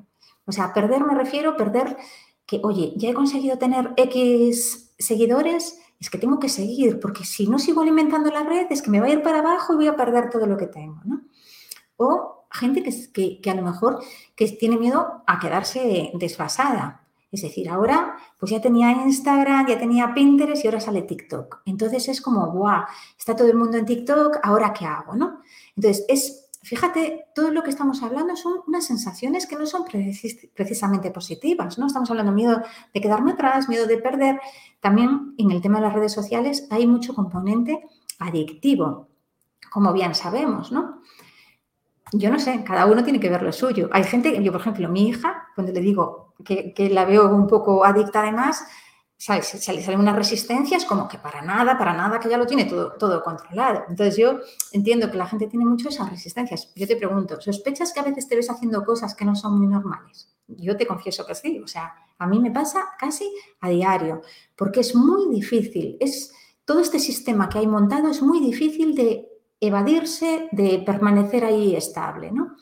O 0.46 0.52
sea, 0.52 0.65
a 0.65 0.74
perder 0.74 1.06
me 1.06 1.15
refiero 1.15 1.52
a 1.52 1.58
perder 1.58 1.98
que, 2.46 2.60
oye, 2.63 2.94
ya 2.98 3.10
he 3.10 3.13
conseguido 3.13 3.58
tener 3.58 3.94
X 3.98 4.94
seguidores, 5.00 5.80
es 6.06 6.12
que 6.12 6.20
tengo 6.20 6.38
que 6.38 6.50
seguir, 6.50 7.00
porque 7.00 7.26
si 7.26 7.48
no 7.48 7.58
sigo 7.58 7.82
alimentando 7.82 8.30
la 8.30 8.44
red, 8.44 8.68
es 8.70 8.84
que 8.84 8.91
me 8.91 9.00
va 9.00 9.08
a 9.08 9.10
ir 9.10 9.24
para 9.24 9.39
abajo 9.39 9.74
y 9.74 9.78
voy 9.78 9.88
a 9.88 9.96
perder 9.96 10.30
todo 10.30 10.46
lo 10.46 10.56
que 10.56 10.68
tengo, 10.68 11.02
¿no? 11.04 11.24
o 11.98 12.46
gente 12.52 12.84
que, 12.84 13.41
que, 13.41 13.50
a 13.50 13.56
lo 13.56 13.63
mejor 13.63 14.04
que 14.36 14.48
tiene 14.50 14.78
miedo 14.78 15.24
a 15.26 15.39
quedarse 15.39 16.12
desfasada. 16.13 17.02
Es 17.32 17.41
decir, 17.41 17.68
ahora 17.70 18.18
pues 18.39 18.52
ya 18.52 18.62
tenía 18.62 18.91
Instagram, 18.91 19.68
ya 19.68 19.80
tenía 19.80 20.13
Pinterest 20.13 20.63
y 20.63 20.68
ahora 20.68 20.80
sale 20.80 21.02
TikTok. 21.02 21.63
Entonces 21.65 22.08
es 22.08 22.22
como, 22.22 22.52
guau, 22.52 22.84
está 23.18 23.36
todo 23.36 23.48
el 23.48 23.58
mundo 23.58 23.78
en 23.78 23.86
TikTok, 23.86 24.38
¿ahora 24.44 24.74
qué 24.74 24.86
hago? 24.86 25.15
¿no? 25.15 25.41
Entonces, 25.76 26.06
es, 26.08 26.44
fíjate, 26.65 27.28
todo 27.36 27.51
lo 27.51 27.62
que 27.62 27.69
estamos 27.69 28.01
hablando 28.01 28.36
son 28.36 28.62
unas 28.67 28.86
sensaciones 28.86 29.45
que 29.45 29.56
no 29.56 29.67
son 29.67 29.86
precisamente 30.54 31.12
positivas, 31.12 31.78
¿no? 31.78 31.86
Estamos 31.86 32.10
hablando 32.10 32.32
miedo 32.32 32.62
de 32.93 33.01
quedarme 33.01 33.34
atrás, 33.34 33.69
miedo 33.69 33.86
de 33.86 33.97
perder. 33.99 34.39
También 34.80 35.36
en 35.38 35.51
el 35.51 35.62
tema 35.62 35.78
de 35.78 35.86
las 35.86 35.93
redes 35.93 36.12
sociales 36.12 36.67
hay 36.71 36.88
mucho 36.88 37.13
componente 37.13 37.84
adictivo, 38.17 39.10
como 39.69 39.93
bien 39.93 40.15
sabemos, 40.15 40.71
¿no? 40.71 41.01
Yo 42.12 42.32
no 42.32 42.39
sé, 42.39 42.63
cada 42.63 42.88
uno 42.88 43.04
tiene 43.04 43.19
que 43.19 43.30
ver 43.30 43.43
lo 43.43 43.51
suyo. 43.51 43.89
Hay 43.91 44.04
gente, 44.04 44.41
yo 44.43 44.51
por 44.51 44.62
ejemplo, 44.62 44.89
mi 44.89 45.10
hija, 45.10 45.47
cuando 45.54 45.71
le 45.71 45.82
digo 45.82 46.34
que, 46.43 46.73
que 46.73 46.89
la 46.89 47.06
veo 47.06 47.34
un 47.36 47.47
poco 47.47 47.86
adicta 47.86 48.21
además, 48.21 48.65
¿sabes? 49.17 49.47
Se 49.47 49.73
le 49.73 49.82
salen 49.82 49.99
unas 49.99 50.15
resistencias 50.15 50.86
como 50.86 51.08
que 51.08 51.17
para 51.17 51.41
nada, 51.41 51.78
para 51.78 51.93
nada, 51.93 52.19
que 52.19 52.30
ya 52.30 52.38
lo 52.38 52.45
tiene 52.45 52.65
todo, 52.65 53.23
controlado. 53.23 53.84
Entonces 53.89 54.17
yo 54.17 54.39
entiendo 54.71 55.10
que 55.10 55.17
la 55.17 55.28
gente 55.28 55.47
tiene 55.47 55.65
mucho 55.65 55.89
esas 55.89 56.10
resistencias. 56.10 56.71
Yo 56.75 56.88
te 56.88 56.95
pregunto, 56.95 57.39
¿sospechas 57.39 57.93
que 57.93 57.99
a 58.01 58.04
veces 58.04 58.28
te 58.28 58.36
ves 58.36 58.49
haciendo 58.49 58.84
cosas 58.84 59.15
que 59.15 59.25
no 59.25 59.36
son 59.36 59.58
muy 59.58 59.67
normales? 59.67 60.36
Yo 60.47 60.78
te 60.78 60.86
confieso 60.86 61.25
que 61.25 61.34
sí, 61.34 61.60
o 61.63 61.67
sea, 61.67 61.95
a 62.17 62.28
mí 62.28 62.39
me 62.39 62.51
pasa 62.51 62.89
casi 62.99 63.32
a 63.62 63.69
diario, 63.69 64.21
porque 64.56 64.82
es 64.82 64.95
muy 64.95 65.34
difícil, 65.34 65.97
es 65.99 66.34
todo 66.65 66.82
este 66.82 66.99
sistema 66.99 67.49
que 67.49 67.60
hay 67.60 67.67
montado 67.67 68.10
es 68.10 68.21
muy 68.21 68.39
difícil 68.39 68.95
de 68.95 69.28
evadirse, 69.60 70.49
de 70.51 70.84
permanecer 70.86 71.45
ahí 71.45 71.75
estable, 71.75 72.32
¿no? 72.32 72.56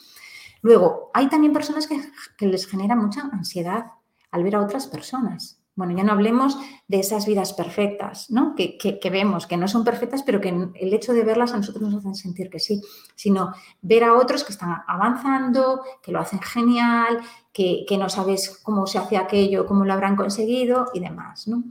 Luego, 0.62 1.12
hay 1.14 1.28
también 1.28 1.52
personas 1.52 1.88
que 1.88 2.48
les 2.48 2.68
genera 2.68 2.96
mucha 2.96 3.30
ansiedad 3.34 3.86
al 4.32 4.44
ver 4.44 4.56
a 4.56 4.62
otras 4.62 4.88
personas. 4.88 5.63
Bueno, 5.76 5.98
ya 5.98 6.04
no 6.04 6.12
hablemos 6.12 6.58
de 6.88 7.00
esas 7.00 7.26
vidas 7.26 7.54
perfectas, 7.54 8.30
¿no? 8.30 8.54
Que, 8.56 8.78
vemos, 9.12 9.48
que 9.48 9.58
no 9.58 9.68
son 9.68 9.84
perfectas, 9.84 10.22
pero 10.22 10.40
que 10.40 10.50
el 10.50 10.94
hecho 10.94 11.14
de 11.14 11.24
verlas 11.24 11.54
a 11.54 11.58
nosotros 11.58 11.82
nos 11.82 11.96
hacen 11.96 12.14
sentir 12.14 12.50
que 12.52 12.60
sí, 12.60 12.80
sino 13.16 13.54
ver 13.82 14.04
a 14.04 14.14
otros 14.14 14.44
que 14.44 14.54
están 14.54 14.84
avanzando, 14.88 15.82
que 16.04 16.12
lo 16.12 16.20
hacen 16.20 16.40
genial, 16.42 17.20
que, 17.52 17.86
no 17.98 18.08
sabes 18.10 18.60
cómo 18.62 18.86
se 18.86 19.00
hace 19.00 19.18
aquello, 19.18 19.66
cómo 19.66 19.84
lo 19.84 19.94
habrán 19.94 20.16
conseguido 20.16 20.92
y 20.94 21.00
demás, 21.00 21.48
¿no? 21.48 21.64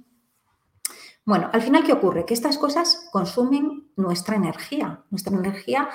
Bueno, 1.25 1.49
al 1.53 1.63
final, 1.63 1.85
¿qué 1.85 1.93
ocurre? 1.93 2.25
Que 2.25 2.35
estas 2.35 2.59
cosas 2.59 3.09
consumen 3.13 3.93
nuestra 3.95 4.35
energía. 4.35 5.05
Nuestra 5.11 5.37
energía 5.37 5.89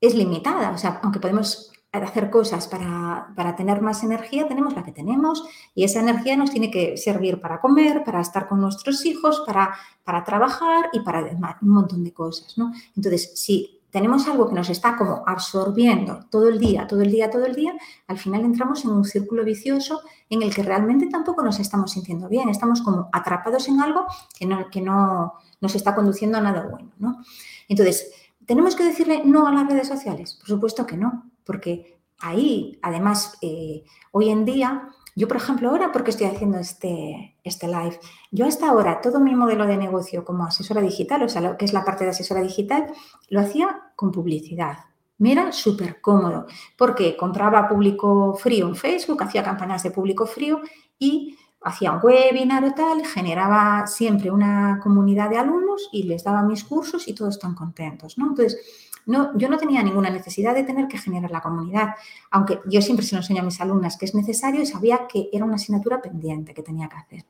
es 0.00 0.14
limitada, 0.14 0.70
o 0.70 0.78
sea, 0.78 1.00
aunque 1.02 1.20
podemos 1.20 1.72
hacer 1.92 2.30
cosas 2.30 2.68
para, 2.68 3.56
tener 3.56 3.80
más 3.80 4.02
energía, 4.02 4.46
tenemos 4.46 4.74
la 4.74 4.84
que 4.84 4.92
tenemos 4.92 5.44
y 5.74 5.84
esa 5.84 6.00
energía 6.00 6.36
nos 6.36 6.50
tiene 6.50 6.70
que 6.70 6.96
servir 6.96 7.40
para 7.40 7.60
comer, 7.60 8.04
para 8.04 8.20
estar 8.20 8.48
con 8.48 8.60
nuestros 8.60 9.04
hijos, 9.06 9.42
para, 9.46 9.74
para 10.04 10.24
trabajar 10.24 10.90
y 10.92 11.00
para 11.00 11.20
un 11.62 11.68
montón 11.68 12.04
de 12.04 12.12
cosas. 12.12 12.58
¿no? 12.58 12.72
Entonces, 12.94 13.32
si 13.34 13.80
tenemos 13.90 14.26
algo 14.28 14.48
que 14.48 14.54
nos 14.54 14.68
está 14.68 14.96
como 14.96 15.22
absorbiendo 15.26 16.26
todo 16.28 16.48
el 16.48 16.58
día, 16.58 16.86
todo 16.86 17.00
el 17.00 17.10
día, 17.10 17.30
todo 17.30 17.46
el 17.46 17.54
día, 17.54 17.74
al 18.08 18.18
final 18.18 18.44
entramos 18.44 18.84
en 18.84 18.90
un 18.90 19.04
círculo 19.04 19.42
vicioso 19.42 20.02
en 20.28 20.42
el 20.42 20.54
que 20.54 20.62
realmente 20.62 21.06
tampoco 21.06 21.42
nos 21.42 21.60
estamos 21.60 21.92
sintiendo 21.92 22.28
bien, 22.28 22.50
estamos 22.50 22.82
como 22.82 23.08
atrapados 23.10 23.68
en 23.68 23.80
algo 23.80 24.04
que 24.38 24.44
no, 24.44 24.68
que 24.70 24.82
no 24.82 25.34
nos 25.62 25.74
está 25.74 25.94
conduciendo 25.94 26.36
a 26.36 26.42
nada 26.42 26.66
bueno. 26.68 26.90
¿no? 26.98 27.22
Entonces, 27.68 28.12
¿tenemos 28.46 28.76
que 28.76 28.84
decirle 28.84 29.22
no 29.24 29.46
a 29.46 29.52
las 29.52 29.68
redes 29.68 29.88
sociales? 29.88 30.34
Por 30.34 30.48
supuesto 30.48 30.86
que 30.86 30.96
no 30.96 31.30
porque 31.46 32.00
ahí, 32.18 32.78
además, 32.82 33.38
eh, 33.40 33.84
hoy 34.10 34.28
en 34.28 34.44
día, 34.44 34.88
yo, 35.14 35.28
por 35.28 35.38
ejemplo, 35.38 35.70
ahora, 35.70 35.92
porque 35.92 36.10
estoy 36.10 36.26
haciendo 36.26 36.58
este, 36.58 37.36
este 37.44 37.68
live, 37.68 37.98
yo 38.32 38.46
hasta 38.46 38.68
ahora 38.68 39.00
todo 39.00 39.20
mi 39.20 39.34
modelo 39.34 39.66
de 39.66 39.78
negocio 39.78 40.24
como 40.24 40.44
asesora 40.44 40.82
digital, 40.82 41.22
o 41.22 41.28
sea, 41.28 41.40
lo 41.40 41.56
que 41.56 41.64
es 41.64 41.72
la 41.72 41.84
parte 41.84 42.04
de 42.04 42.10
asesora 42.10 42.42
digital, 42.42 42.92
lo 43.30 43.40
hacía 43.40 43.92
con 43.94 44.10
publicidad. 44.10 44.78
Me 45.18 45.32
era 45.32 45.50
súper 45.52 46.02
cómodo 46.02 46.46
porque 46.76 47.16
compraba 47.16 47.68
público 47.68 48.34
frío 48.34 48.68
en 48.68 48.76
Facebook, 48.76 49.22
hacía 49.22 49.42
campañas 49.42 49.82
de 49.82 49.90
público 49.90 50.26
frío 50.26 50.60
y 50.98 51.38
hacía 51.62 51.92
un 51.92 52.00
webinar 52.02 52.64
o 52.64 52.74
tal, 52.74 53.04
generaba 53.04 53.86
siempre 53.86 54.30
una 54.30 54.80
comunidad 54.82 55.30
de 55.30 55.38
alumnos 55.38 55.88
y 55.92 56.04
les 56.04 56.22
daba 56.22 56.42
mis 56.42 56.64
cursos 56.64 57.08
y 57.08 57.14
todos 57.14 57.34
están 57.34 57.54
contentos, 57.54 58.18
¿no? 58.18 58.28
Entonces, 58.28 58.58
no, 59.06 59.36
yo 59.38 59.48
no 59.48 59.56
tenía 59.56 59.82
ninguna 59.82 60.10
necesidad 60.10 60.54
de 60.54 60.64
tener 60.64 60.88
que 60.88 60.98
generar 60.98 61.30
la 61.30 61.40
comunidad, 61.40 61.94
aunque 62.30 62.60
yo 62.66 62.82
siempre 62.82 63.06
se 63.06 63.14
lo 63.14 63.20
enseño 63.20 63.42
a 63.42 63.44
mis 63.44 63.60
alumnas 63.60 63.96
que 63.96 64.04
es 64.04 64.14
necesario 64.14 64.62
y 64.62 64.66
sabía 64.66 65.06
que 65.06 65.28
era 65.32 65.44
una 65.44 65.54
asignatura 65.54 66.02
pendiente 66.02 66.52
que 66.52 66.62
tenía 66.62 66.88
que 66.88 66.96
hacer. 66.96 67.24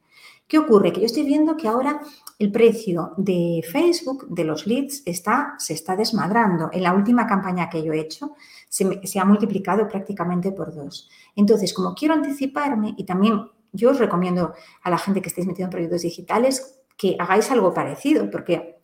¿Qué 0.48 0.58
ocurre? 0.58 0.92
Que 0.92 1.00
yo 1.00 1.06
estoy 1.06 1.24
viendo 1.24 1.56
que 1.56 1.68
ahora 1.68 2.00
el 2.38 2.52
precio 2.52 3.12
de 3.16 3.62
Facebook, 3.70 4.26
de 4.28 4.44
los 4.44 4.66
leads, 4.66 5.02
está, 5.04 5.54
se 5.58 5.74
está 5.74 5.96
desmadrando. 5.96 6.70
En 6.72 6.82
la 6.82 6.94
última 6.94 7.26
campaña 7.26 7.68
que 7.68 7.82
yo 7.82 7.92
he 7.92 8.00
hecho, 8.00 8.36
se, 8.68 9.06
se 9.06 9.18
ha 9.18 9.24
multiplicado 9.24 9.88
prácticamente 9.88 10.52
por 10.52 10.72
dos. 10.74 11.10
Entonces, 11.34 11.74
como 11.74 11.94
quiero 11.94 12.14
anticiparme 12.14 12.94
y 12.96 13.04
también 13.04 13.50
yo 13.76 13.90
os 13.90 13.98
recomiendo 13.98 14.54
a 14.82 14.90
la 14.90 14.98
gente 14.98 15.20
que 15.20 15.28
estéis 15.28 15.46
metido 15.46 15.66
en 15.66 15.70
proyectos 15.70 16.02
digitales 16.02 16.80
que 16.96 17.16
hagáis 17.18 17.50
algo 17.50 17.74
parecido, 17.74 18.30
porque 18.30 18.76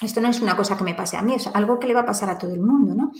esto 0.00 0.20
no 0.20 0.28
es 0.28 0.40
una 0.40 0.56
cosa 0.56 0.76
que 0.76 0.84
me 0.84 0.94
pase 0.94 1.16
a 1.16 1.22
mí, 1.22 1.34
es 1.34 1.46
algo 1.48 1.78
que 1.78 1.86
le 1.86 1.94
va 1.94 2.00
a 2.00 2.06
pasar 2.06 2.30
a 2.30 2.38
todo 2.38 2.52
el 2.52 2.60
mundo, 2.60 2.94
¿no? 2.94 3.12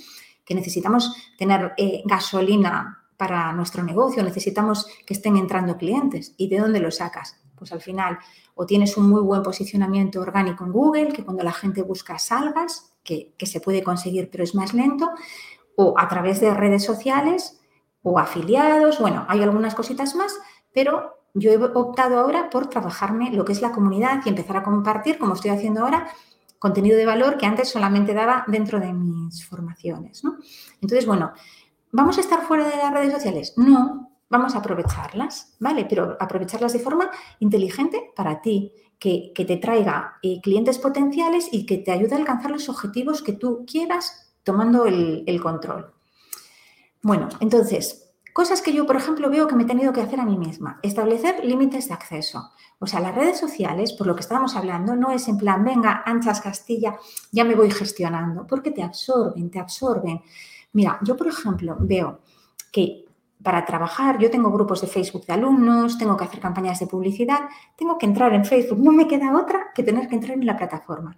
Que 0.44 0.54
necesitamos 0.54 1.16
tener 1.38 1.72
eh, 1.76 2.02
gasolina 2.04 3.02
para 3.16 3.52
nuestro 3.52 3.82
negocio, 3.82 4.22
necesitamos 4.22 4.86
que 5.06 5.14
estén 5.14 5.36
entrando 5.36 5.76
clientes. 5.76 6.34
¿Y 6.36 6.48
de 6.48 6.58
dónde 6.58 6.80
lo 6.80 6.90
sacas? 6.90 7.40
Pues 7.56 7.72
al 7.72 7.80
final, 7.80 8.18
o 8.54 8.66
tienes 8.66 8.96
un 8.96 9.08
muy 9.08 9.22
buen 9.22 9.42
posicionamiento 9.42 10.20
orgánico 10.20 10.64
en 10.64 10.72
Google, 10.72 11.12
que 11.12 11.24
cuando 11.24 11.42
la 11.42 11.52
gente 11.52 11.82
busca 11.82 12.18
salgas, 12.18 12.94
que, 13.02 13.34
que 13.38 13.46
se 13.46 13.60
puede 13.60 13.82
conseguir, 13.82 14.28
pero 14.30 14.44
es 14.44 14.54
más 14.54 14.74
lento, 14.74 15.10
o 15.76 15.94
a 15.98 16.08
través 16.08 16.40
de 16.40 16.52
redes 16.52 16.84
sociales 16.84 17.58
o 18.02 18.18
afiliados, 18.18 19.00
bueno, 19.00 19.24
hay 19.28 19.42
algunas 19.42 19.74
cositas 19.74 20.14
más, 20.14 20.32
pero 20.72 21.15
yo 21.38 21.50
he 21.50 21.56
optado 21.56 22.18
ahora 22.18 22.48
por 22.48 22.68
trabajarme 22.68 23.30
lo 23.30 23.44
que 23.44 23.52
es 23.52 23.60
la 23.60 23.72
comunidad 23.72 24.22
y 24.24 24.30
empezar 24.30 24.56
a 24.56 24.62
compartir, 24.62 25.18
como 25.18 25.34
estoy 25.34 25.50
haciendo 25.50 25.82
ahora, 25.82 26.08
contenido 26.58 26.96
de 26.96 27.04
valor 27.04 27.36
que 27.36 27.44
antes 27.44 27.68
solamente 27.68 28.14
daba 28.14 28.44
dentro 28.48 28.80
de 28.80 28.92
mis 28.92 29.46
formaciones. 29.46 30.22
Entonces, 30.80 31.06
bueno, 31.06 31.32
¿vamos 31.92 32.16
a 32.16 32.22
estar 32.22 32.42
fuera 32.46 32.66
de 32.66 32.76
las 32.76 32.90
redes 32.90 33.12
sociales? 33.12 33.52
No, 33.58 34.12
vamos 34.30 34.54
a 34.54 34.58
aprovecharlas, 34.58 35.54
¿vale? 35.60 35.84
Pero 35.84 36.16
aprovecharlas 36.18 36.72
de 36.72 36.78
forma 36.78 37.10
inteligente 37.38 38.12
para 38.16 38.40
ti, 38.40 38.72
que, 38.98 39.32
te 39.34 39.58
traiga 39.58 40.14
eh, 40.22 40.40
clientes 40.42 40.78
potenciales 40.78 41.50
y 41.52 41.66
que 41.66 41.76
te 41.76 41.92
ayude 41.92 42.14
a 42.14 42.18
alcanzar 42.18 42.50
los 42.50 42.70
objetivos 42.70 43.20
que 43.20 43.34
tú 43.34 43.66
quieras 43.70 44.32
tomando 44.42 44.86
el 44.86 45.40
control. 45.42 45.92
Bueno, 47.02 47.28
entonces, 47.40 48.05
Cosas 48.36 48.60
que 48.60 48.74
yo, 48.74 48.84
por 48.84 48.96
ejemplo, 48.96 49.30
veo 49.30 49.48
que 49.48 49.56
me 49.56 49.62
he 49.62 49.66
tenido 49.66 49.94
que 49.94 50.02
hacer 50.02 50.20
a 50.20 50.26
mí 50.26 50.36
misma. 50.36 50.78
Establecer 50.82 51.42
límites 51.42 51.88
de 51.88 51.94
acceso. 51.94 52.50
O 52.78 52.86
sea, 52.86 53.00
las 53.00 53.14
redes 53.14 53.38
sociales, 53.40 53.94
por 53.94 54.06
lo 54.06 54.14
que 54.14 54.20
estábamos 54.20 54.54
hablando, 54.56 54.94
no 54.94 55.10
es 55.10 55.26
en 55.28 55.38
plan, 55.38 55.64
venga, 55.64 56.02
anchas 56.04 56.42
Castilla, 56.42 56.98
ya 57.32 57.44
me 57.44 57.54
voy 57.54 57.70
gestionando, 57.70 58.46
porque 58.46 58.72
te 58.72 58.82
absorben, 58.82 59.50
te 59.50 59.58
absorben. 59.58 60.20
Mira, 60.74 60.98
yo, 61.02 61.16
por 61.16 61.28
ejemplo, 61.28 61.78
veo 61.80 62.20
que 62.70 63.06
para 63.42 63.64
trabajar, 63.64 64.18
yo 64.18 64.30
tengo 64.30 64.52
grupos 64.52 64.82
de 64.82 64.88
Facebook 64.88 65.24
de 65.24 65.32
alumnos, 65.32 65.96
tengo 65.96 66.14
que 66.14 66.24
hacer 66.24 66.38
campañas 66.38 66.78
de 66.78 66.88
publicidad, 66.88 67.48
tengo 67.74 67.96
que 67.96 68.04
entrar 68.04 68.34
en 68.34 68.44
Facebook, 68.44 68.80
no 68.80 68.92
me 68.92 69.08
queda 69.08 69.34
otra 69.34 69.68
que 69.74 69.82
tener 69.82 70.08
que 70.08 70.14
entrar 70.14 70.36
en 70.36 70.44
la 70.44 70.58
plataforma. 70.58 71.16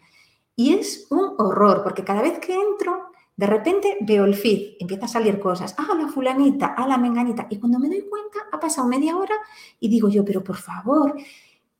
Y 0.54 0.74
es 0.74 1.08
un 1.10 1.34
horror, 1.36 1.82
porque 1.82 2.04
cada 2.04 2.22
vez 2.22 2.38
que 2.38 2.54
entro, 2.54 3.07
de 3.38 3.46
repente 3.46 3.98
veo 4.00 4.24
el 4.24 4.34
feed, 4.34 4.74
empieza 4.80 5.04
a 5.04 5.08
salir 5.08 5.38
cosas, 5.38 5.72
ah, 5.78 5.94
la 5.96 6.08
fulanita, 6.08 6.74
ah, 6.76 6.88
la 6.88 6.98
menganita, 6.98 7.46
y 7.48 7.58
cuando 7.60 7.78
me 7.78 7.88
doy 7.88 8.04
cuenta 8.10 8.40
ha 8.50 8.58
pasado 8.58 8.88
media 8.88 9.16
hora 9.16 9.36
y 9.78 9.88
digo 9.88 10.08
yo, 10.08 10.24
pero 10.24 10.42
por 10.42 10.56
favor, 10.56 11.14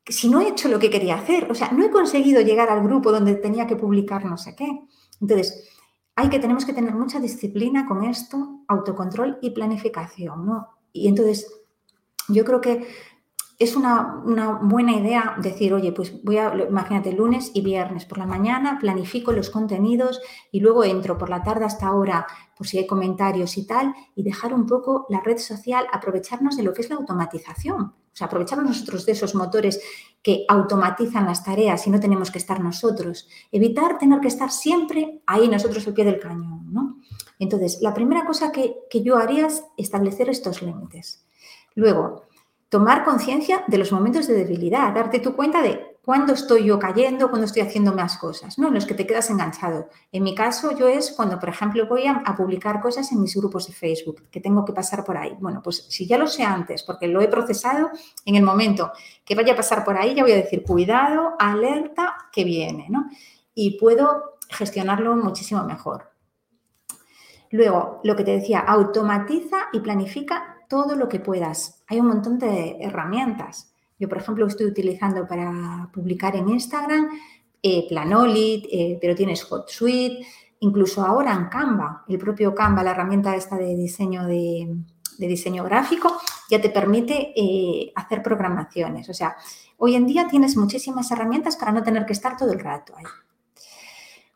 si 0.07 0.31
no 0.31 0.41
he 0.41 0.51
hecho 0.51 0.69
lo 0.69 0.79
que 0.79 0.89
quería 0.89 1.17
hacer, 1.17 1.51
o 1.51 1.55
sea, 1.57 1.73
no 1.73 1.85
he 1.85 1.91
conseguido 1.91 2.41
llegar 2.43 2.71
al 2.71 2.85
grupo 2.85 3.11
donde 3.11 3.35
tenía 3.35 3.67
que 3.67 3.75
publicar 3.75 4.25
no 4.25 4.39
sé 4.39 4.55
qué. 4.55 4.69
Entonces, 5.21 5.69
hay 6.15 6.29
que, 6.29 6.39
tenemos 6.39 6.65
que 6.65 6.73
tener 6.73 6.95
mucha 6.95 7.19
disciplina 7.19 7.89
con 7.89 8.05
esto, 8.05 8.61
autocontrol 8.69 9.39
y 9.43 9.51
planificación, 9.51 10.47
¿no? 10.47 10.69
Y 10.93 11.09
entonces, 11.09 11.53
yo 12.29 12.45
creo 12.45 12.61
que 12.61 12.87
es 13.59 13.75
una, 13.75 14.21
buena 14.63 14.95
idea 14.95 15.35
decir, 15.43 15.75
oye, 15.75 15.91
pues 15.91 16.23
voy 16.23 16.39
a, 16.39 16.55
imagínate, 16.55 17.13
lunes 17.13 17.51
y 17.55 17.61
viernes 17.61 18.05
por 18.05 18.19
la 18.19 18.27
mañana, 18.27 18.79
planifico 18.79 19.33
los 19.33 19.51
contenidos 19.51 20.21
y 20.53 20.61
luego 20.61 20.85
entro 20.85 21.19
por 21.19 21.29
la 21.29 21.43
tarde 21.43 21.65
hasta 21.65 21.89
ahora 21.89 22.27
por 22.57 22.69
si 22.69 22.79
hay 22.79 22.87
comentarios 22.87 23.57
y 23.57 23.67
tal, 23.67 23.95
y 24.15 24.23
dejar 24.23 24.53
un 24.53 24.67
poco 24.67 25.07
la 25.09 25.21
red 25.21 25.39
social, 25.39 25.87
aprovecharnos 25.93 26.57
de 26.57 26.65
lo 26.65 26.73
que 26.73 26.83
es 26.83 26.91
la 26.91 26.97
automatización. 26.97 27.81
O 27.83 28.17
sea, 28.19 28.27
aprovecharnos 28.27 28.67
nosotros 28.67 29.07
de 29.07 29.13
esos 29.13 29.37
motores 29.37 29.81
que 30.23 30.45
automatizan 30.49 31.27
las 31.27 31.45
tareas 31.45 31.87
y 31.87 31.91
no 31.91 32.01
tenemos 32.01 32.33
que 32.33 32.39
estar 32.39 32.61
nosotros. 32.61 33.29
Evitar 33.53 33.99
tener 33.99 34.19
que 34.19 34.27
estar 34.27 34.51
siempre 34.51 35.23
ahí 35.27 35.49
nosotros 35.49 35.87
al 35.87 35.95
pie 35.95 36.05
del 36.05 36.19
cañón, 36.19 36.73
¿no? 36.73 36.99
Entonces, 37.39 37.79
la 37.81 37.95
primera 37.95 38.25
cosa 38.27 38.51
que, 38.51 38.75
que 38.91 39.03
yo 39.03 39.17
haría 39.17 39.47
es 39.47 39.63
establecer 39.77 40.29
estos 40.29 40.61
límites. 40.61 41.25
Luego, 41.77 42.28
tomar 42.69 43.05
conciencia 43.05 43.65
de 43.67 43.79
los 43.79 43.93
momentos 43.93 44.27
de 44.27 44.35
debilidad, 44.35 44.93
darte 44.93 45.21
tu 45.21 45.35
cuenta 45.35 45.63
de 45.63 45.97
cuándo 46.05 46.33
estoy 46.33 46.65
yo 46.65 46.79
cayendo, 46.79 47.29
cuándo 47.29 47.47
estoy 47.47 47.63
haciendo 47.63 47.95
más 47.95 48.17
cosas, 48.17 48.59
¿no? 48.59 48.69
En 48.69 48.75
los 48.75 48.87
que 48.87 48.95
te 48.95 49.07
quedas 49.07 49.31
enganchado. 49.31 49.89
En 50.11 50.23
mi 50.23 50.35
caso, 50.35 50.77
yo 50.77 50.89
es 50.89 51.13
cuando, 51.13 51.39
por 51.39 51.51
ejemplo, 51.51 51.87
voy 51.87 52.07
a, 52.07 52.23
publicar 52.37 52.81
cosas 52.81 53.11
en 53.13 53.21
mis 53.21 53.37
grupos 53.37 53.67
de 53.67 53.73
Facebook, 53.75 54.23
que 54.31 54.41
tengo 54.41 54.65
que 54.65 54.73
pasar 54.73 55.05
por 55.05 55.17
ahí. 55.17 55.37
Bueno, 55.39 55.61
pues 55.63 55.87
si 55.89 56.07
ya 56.07 56.17
lo 56.17 56.27
sé 56.27 56.45
antes, 56.45 56.83
porque 56.83 57.09
lo 57.09 57.21
he 57.21 57.29
procesado, 57.29 57.91
en 58.25 58.37
el 58.37 58.43
momento 58.43 58.93
que 59.25 59.35
vaya 59.35 59.53
a 59.53 59.57
pasar 59.57 59.85
por 59.85 59.97
ahí, 59.97 60.15
ya 60.15 60.23
voy 60.23 60.33
a 60.33 60.37
decir, 60.37 60.63
cuidado, 60.63 61.35
alerta, 61.39 62.17
que 62.33 62.45
viene, 62.45 62.87
¿no? 62.89 63.07
y 63.61 63.77
puedo 63.77 64.37
gestionarlo 64.49 65.17
muchísimo 65.17 65.65
mejor. 65.65 66.13
Luego, 67.51 68.01
lo 68.05 68.15
que 68.15 68.23
te 68.23 68.31
decía, 68.31 68.61
automatiza 68.61 69.57
y 69.73 69.81
planifica 69.81 70.58
todo 70.69 70.95
lo 70.95 71.09
que 71.09 71.21
puedas. 71.21 71.83
Hay 71.89 72.01
un 72.01 72.07
montón 72.07 72.39
de 72.39 72.77
herramientas. 72.81 73.73
Yo, 73.99 74.09
por 74.09 74.19
ejemplo, 74.19 74.47
estoy 74.47 74.67
utilizando 74.67 75.27
para 75.27 75.91
publicar 75.93 76.37
en 76.37 76.49
Instagram 76.49 77.09
eh, 77.63 77.87
Planolit, 77.89 78.67
eh, 78.71 78.99
pero 79.01 79.17
tienes 79.17 79.45
HotSuite, 79.51 80.25
incluso 80.61 81.05
ahora 81.05 81.35
en 81.35 81.47
Canva, 81.47 82.05
el 82.09 82.19
propio 82.19 82.55
Canva, 82.55 82.85
la 82.85 82.93
herramienta 82.93 83.35
esta 83.35 83.57
de 83.57 83.75
diseño 83.75 84.27
de, 84.27 84.77
diseño 85.19 85.65
gráfico, 85.65 86.17
ya 86.49 86.61
te 86.61 86.71
permite 86.71 87.33
eh, 87.35 87.93
hacer 87.97 88.23
programaciones. 88.23 89.09
O 89.09 89.15
sea, 89.15 89.37
hoy 89.79 89.97
en 89.97 90.07
día 90.07 90.29
tienes 90.29 90.57
muchísimas 90.57 91.11
herramientas 91.11 91.57
para 91.57 91.73
no 91.73 91.83
tener 91.83 92.07
que 92.07 92.13
estar 92.13 92.37
todo 92.37 92.53
el 92.53 92.61
rato 92.61 92.95
ahí. 92.97 93.05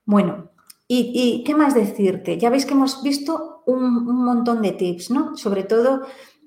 Bueno, 0.05 0.51
¿y, 0.89 1.45
qué 1.47 1.55
más 1.55 1.75
decirte? 1.75 2.39
Ya 2.39 2.51
veis 2.51 2.67
que 2.67 2.73
hemos 2.73 3.03
visto 3.05 3.52
un, 3.67 4.25
montón 4.25 4.63
de 4.63 4.73
tips, 4.73 5.11
¿no? 5.11 5.37
Sobre 5.37 5.65
todo 5.65 6.03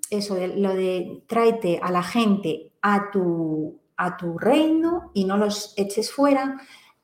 eso, 0.10 0.36
de, 0.36 0.49
lo 0.49 0.73
de 0.73 1.23
tráete 1.28 1.80
a 1.82 1.91
la 1.91 2.04
gente 2.04 2.71
a 2.82 3.12
tu, 3.12 3.80
a 3.97 4.17
tu 4.17 4.38
reino 4.38 5.12
y 5.13 5.25
no 5.25 5.38
los 5.38 5.73
eches 5.78 6.12
fuera. 6.12 6.62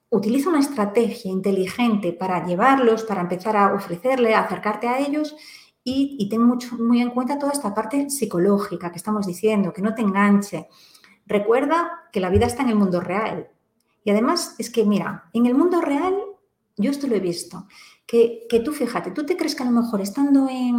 Utiliza 0.10 0.50
una 0.50 0.60
estrategia 0.60 1.32
inteligente 1.32 2.14
para 2.14 2.46
llevarlos, 2.46 3.04
para 3.04 3.22
empezar 3.22 3.56
a 3.56 3.74
ofrecerle, 3.74 4.36
acercarte 4.36 4.88
a 4.88 5.00
ellos 5.00 5.36
y, 5.84 6.28
ten 6.30 6.44
mucho, 6.44 6.76
muy 6.78 7.02
en 7.02 7.10
cuenta 7.10 7.40
toda 7.40 7.54
esta 7.54 7.74
parte 7.74 8.10
psicológica 8.10 8.92
que 8.92 8.98
estamos 8.98 9.26
diciendo, 9.26 9.74
que 9.74 9.82
no 9.82 9.96
te 9.96 10.02
enganche. 10.02 10.68
Recuerda 11.26 11.90
que 12.12 12.20
la 12.20 12.30
vida 12.30 12.46
está 12.46 12.62
en 12.62 12.70
el 12.70 12.76
mundo 12.76 13.02
real. 13.02 13.50
Y 14.04 14.12
además 14.12 14.56
es 14.60 14.70
que, 14.70 14.86
mira, 14.86 15.30
en 15.34 15.46
el 15.48 15.56
mundo 15.56 15.82
real, 15.82 16.16
yo 16.78 16.92
esto 16.92 17.08
lo 17.08 17.16
he 17.16 17.20
visto, 17.20 17.68
que, 18.06 18.62
tú 18.64 18.74
fíjate, 18.74 19.12
tú 19.12 19.26
te 19.26 19.38
crees 19.38 19.56
que 19.56 19.64
a 19.64 19.66
lo 19.66 19.72
mejor 19.72 20.02
estando 20.02 20.48
en 20.50 20.76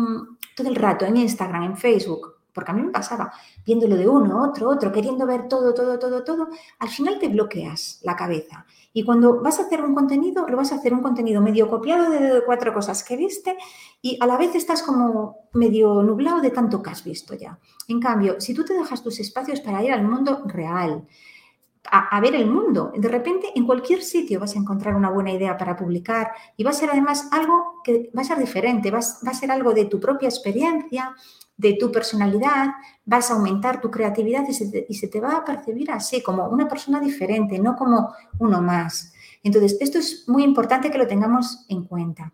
todo 0.54 0.68
el 0.68 0.76
rato 0.76 1.04
en 1.04 1.16
Instagram, 1.16 1.62
en 1.62 1.76
Facebook, 1.76 2.35
porque 2.52 2.70
a 2.70 2.74
mí 2.74 2.82
me 2.82 2.90
pasaba 2.90 3.32
viéndolo 3.64 3.96
de 3.96 4.06
uno, 4.06 4.42
otro, 4.42 4.68
otro, 4.68 4.92
queriendo 4.92 5.26
ver 5.26 5.48
todo, 5.48 5.72
todo, 5.72 5.98
todo, 5.98 6.22
todo, 6.22 6.48
al 6.78 6.88
final 6.88 7.18
te 7.18 7.28
bloqueas 7.28 8.00
la 8.02 8.14
cabeza. 8.14 8.66
Y 8.92 9.04
cuando 9.04 9.40
vas 9.40 9.58
a 9.58 9.62
hacer 9.62 9.82
un 9.82 9.94
contenido, 9.94 10.46
lo 10.46 10.56
vas 10.58 10.72
a 10.72 10.74
hacer 10.74 10.92
un 10.92 11.00
contenido 11.00 11.40
medio 11.40 11.70
copiado 11.70 12.11
de 12.11 12.42
cuatro 12.44 12.74
cosas 12.74 13.02
que 13.02 13.16
viste 13.16 13.56
y 14.02 14.18
a 14.20 14.26
la 14.26 14.37
vez 14.37 14.54
estás 14.54 14.82
como 14.82 15.48
medio 15.54 16.02
nublado 16.02 16.42
de 16.42 16.50
tanto 16.50 16.82
que 16.82 16.90
has 16.90 17.02
visto 17.02 17.35
ya. 17.35 17.58
En 17.88 18.00
cambio, 18.00 18.38
si 18.40 18.52
tú 18.52 18.64
te 18.64 18.74
dejas 18.74 19.02
tus 19.02 19.18
espacios 19.20 19.61
para 19.61 19.82
ir 19.82 19.92
al 19.92 20.06
mundo 20.06 20.42
real, 20.46 21.06
a, 21.90 22.21
ver 22.21 22.35
el 22.35 22.47
mundo. 22.49 22.92
De 22.97 23.09
repente, 23.09 23.49
en 23.55 23.66
cualquier 23.66 24.03
sitio 24.03 24.38
vas 24.38 24.55
a 24.55 24.59
encontrar 24.59 24.95
una 24.95 25.11
buena 25.11 25.33
idea 25.33 25.57
para 25.57 25.77
publicar 25.77 26.33
y 26.57 26.64
va 26.64 26.71
a 26.71 26.75
ser 26.75 26.90
además 26.90 27.29
algo 27.33 27.81
que 27.83 28.11
va 28.16 28.23
a 28.23 28.25
ser 28.25 28.38
diferente, 28.38 28.90
va, 28.90 29.01
va 29.27 29.31
a 29.31 29.35
ser 29.35 29.51
algo 29.51 29.75
de 29.75 29.87
tu 29.87 29.99
propia 29.99 30.29
experiencia, 30.29 31.14
de 31.57 31.75
tu 31.75 31.90
personalidad, 31.92 32.68
vas 33.05 33.31
a 33.31 33.35
aumentar 33.35 33.81
tu 33.81 33.90
creatividad 33.90 34.45
y 34.49 34.55
se, 34.95 35.09
te, 35.09 35.21
va 35.21 35.37
a 35.37 35.45
percibir 35.45 35.90
así, 35.90 36.23
como 36.23 36.49
una 36.49 36.68
persona 36.68 37.01
diferente, 37.01 37.59
no 37.59 37.77
como 37.77 38.14
uno 38.38 38.62
más. 38.62 39.12
Entonces, 39.42 39.77
esto 39.81 39.99
es 39.99 40.29
muy 40.29 40.45
importante 40.45 40.90
que 40.90 40.99
lo 40.99 41.07
tengamos 41.07 41.64
en 41.68 41.85
cuenta. 41.85 42.33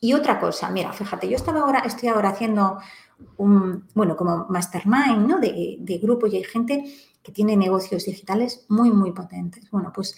Y 0.00 0.14
otra 0.14 0.40
cosa, 0.40 0.70
mira, 0.70 0.92
fíjate, 0.92 1.28
yo 1.28 1.36
estaba 1.36 1.60
ahora, 1.60 1.80
estoy 1.80 2.08
ahora 2.08 2.30
haciendo 2.30 2.78
un, 3.36 3.86
bueno, 3.94 4.16
como 4.16 4.46
mastermind, 4.48 5.28
¿no? 5.28 5.38
De, 5.38 5.76
de 5.78 5.98
grupo 5.98 6.26
y 6.26 6.36
hay 6.36 6.44
gente 6.44 6.84
que 7.22 7.32
tiene 7.32 7.56
negocios 7.56 8.04
digitales 8.04 8.64
muy, 8.68 8.90
muy 8.90 9.12
potentes. 9.12 9.70
Bueno, 9.70 9.92
pues 9.94 10.16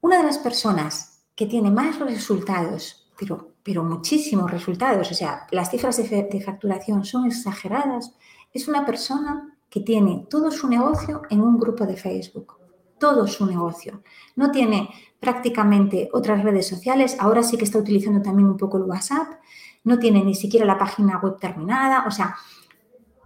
una 0.00 0.18
de 0.18 0.24
las 0.24 0.38
personas 0.38 1.22
que 1.34 1.46
tiene 1.46 1.70
más 1.70 1.98
resultados, 1.98 3.10
pero 3.18 3.52
pero 3.62 3.84
muchísimos 3.84 4.50
resultados, 4.50 5.10
o 5.10 5.14
sea, 5.14 5.46
las 5.50 5.70
cifras 5.70 5.96
de, 5.96 6.42
facturación 6.44 7.04
son 7.04 7.26
exageradas, 7.26 8.12
es 8.52 8.66
una 8.68 8.84
persona 8.84 9.56
que 9.70 9.80
tiene 9.80 10.26
todo 10.28 10.50
su 10.50 10.68
negocio 10.68 11.22
en 11.30 11.40
un 11.40 11.58
grupo 11.58 11.86
de 11.86 11.96
Facebook, 11.96 12.54
todo 12.98 13.26
su 13.26 13.46
negocio. 13.46 14.02
No 14.36 14.50
tiene 14.50 14.90
prácticamente 15.20 16.10
otras 16.12 16.42
redes 16.42 16.66
sociales, 16.66 17.16
ahora 17.20 17.42
sí 17.42 17.56
que 17.56 17.64
está 17.64 17.78
utilizando 17.78 18.20
también 18.20 18.48
un 18.48 18.56
poco 18.56 18.78
el 18.78 18.84
WhatsApp, 18.84 19.40
no 19.84 19.98
tiene 19.98 20.24
ni 20.24 20.34
siquiera 20.34 20.66
la 20.66 20.78
página 20.78 21.18
web 21.18 21.38
terminada, 21.38 22.04
o 22.06 22.10
sea, 22.10 22.36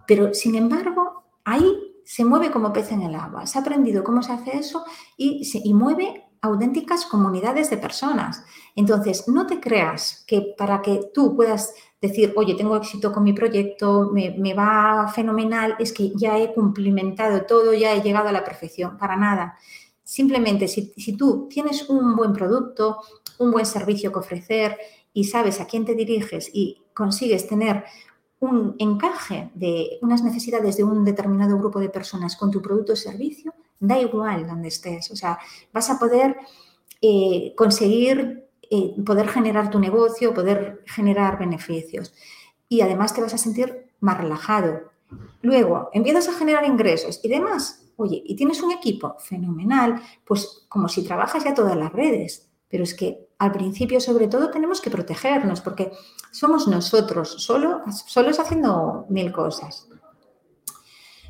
pero 0.07 0.35
sin 0.35 0.55
embargo, 0.55 1.25
ahí 1.45 1.86
se 2.07 2.25
mueve 2.25 2.53
como 2.53 2.73
pez 2.73 2.93
en 2.93 3.03
el 3.03 3.15
agua, 3.17 3.47
se 3.47 3.59
ha 3.59 3.63
aprendido 3.63 4.05
cómo 4.05 4.23
se 4.23 4.33
hace 4.33 4.57
eso 4.57 4.85
y, 5.17 5.43
y 5.65 5.75
mueve 5.75 6.27
auténticas 6.41 7.05
comunidades 7.05 7.69
de 7.71 7.77
personas. 7.77 8.45
Entonces, 8.77 9.27
no 9.29 9.47
te 9.47 9.59
creas 9.59 10.25
que 10.27 10.55
para 10.57 10.81
que 10.83 11.11
tú 11.13 11.35
puedas 11.35 11.75
decir, 12.01 12.33
oye, 12.37 12.55
tengo 12.55 12.77
éxito 12.77 13.13
con 13.13 13.25
mi 13.25 13.33
proyecto, 13.33 14.11
me, 14.13 14.55
va 14.55 15.11
fenomenal, 15.15 15.75
es 15.79 15.93
que 15.93 16.13
ya 16.15 16.39
he 16.39 16.53
cumplimentado 16.55 17.43
todo, 17.43 17.75
ya 17.75 17.93
he 17.93 18.03
llegado 18.03 18.29
a 18.29 18.33
la 18.33 18.45
perfección. 18.45 18.97
Para 18.97 19.17
nada. 19.17 19.59
Simplemente, 20.05 20.69
si, 20.69 20.93
si 20.97 21.17
tú 21.17 21.49
tienes 21.51 21.89
un 21.89 22.15
buen 22.15 22.33
producto, 22.33 22.99
un 23.39 23.51
buen 23.51 23.67
servicio 23.67 24.13
que 24.13 24.21
ofrecer 24.21 24.79
y 25.13 25.25
sabes 25.25 25.61
a 25.61 25.67
quién 25.67 25.85
te 25.85 25.95
diriges 25.95 26.49
y 26.53 26.83
consigues 26.95 27.49
tener 27.49 27.85
un 28.41 28.77
encaje 28.79 29.51
de 29.55 29.99
unas 30.03 30.23
necesidades 30.23 30.77
de 30.77 30.85
un 30.85 31.05
determinado 31.05 31.59
grupo 31.59 31.81
de 31.81 31.89
personas 31.89 32.37
con 32.37 32.51
tu 32.51 32.61
producto 32.61 32.93
o 32.93 32.97
servicio, 32.97 33.55
da 33.81 33.99
igual 33.99 34.47
donde 34.47 34.69
estés. 34.69 35.11
O 35.11 35.17
sea, 35.17 35.39
vas 35.73 35.91
a 35.91 35.99
poder 35.99 36.37
eh, 37.01 37.55
conseguir, 37.57 38.49
eh, 38.71 38.95
poder 39.05 39.29
generar 39.29 39.71
tu 39.71 39.79
negocio, 39.79 40.35
poder 40.35 40.83
generar 40.87 41.39
beneficios. 41.39 42.13
Y 42.69 42.81
además 42.81 43.15
te 43.15 43.23
vas 43.23 43.35
a 43.35 43.39
sentir 43.39 43.91
más 44.01 44.19
relajado. 44.19 44.91
Luego, 45.43 45.89
empiezas 45.93 46.29
a 46.29 46.33
generar 46.33 46.67
ingresos 46.67 47.21
y 47.23 47.29
demás. 47.29 47.85
Oye, 47.97 48.23
y 48.25 48.37
tienes 48.37 48.63
un 48.63 48.73
equipo 48.73 49.17
fenomenal, 49.19 50.03
pues 50.27 50.67
como 50.69 50.89
si 50.89 51.05
trabajas 51.05 51.45
ya 51.45 51.55
todas 51.55 51.77
las 51.77 51.93
redes. 51.93 52.51
Pero 52.69 52.85
es 52.85 52.95
que 52.95 53.26
al 53.39 53.53
principio, 53.53 54.01
sobre 54.01 54.29
todo, 54.29 54.51
tenemos 54.51 54.81
que 54.81 54.91
protegernos 54.91 55.61
porque 55.61 55.93
somos 56.31 56.67
nosotros, 56.69 57.43
solo, 57.43 57.83
solos 57.91 58.41
haciendo 58.41 59.05
mil 59.09 59.33
cosas. 59.33 59.89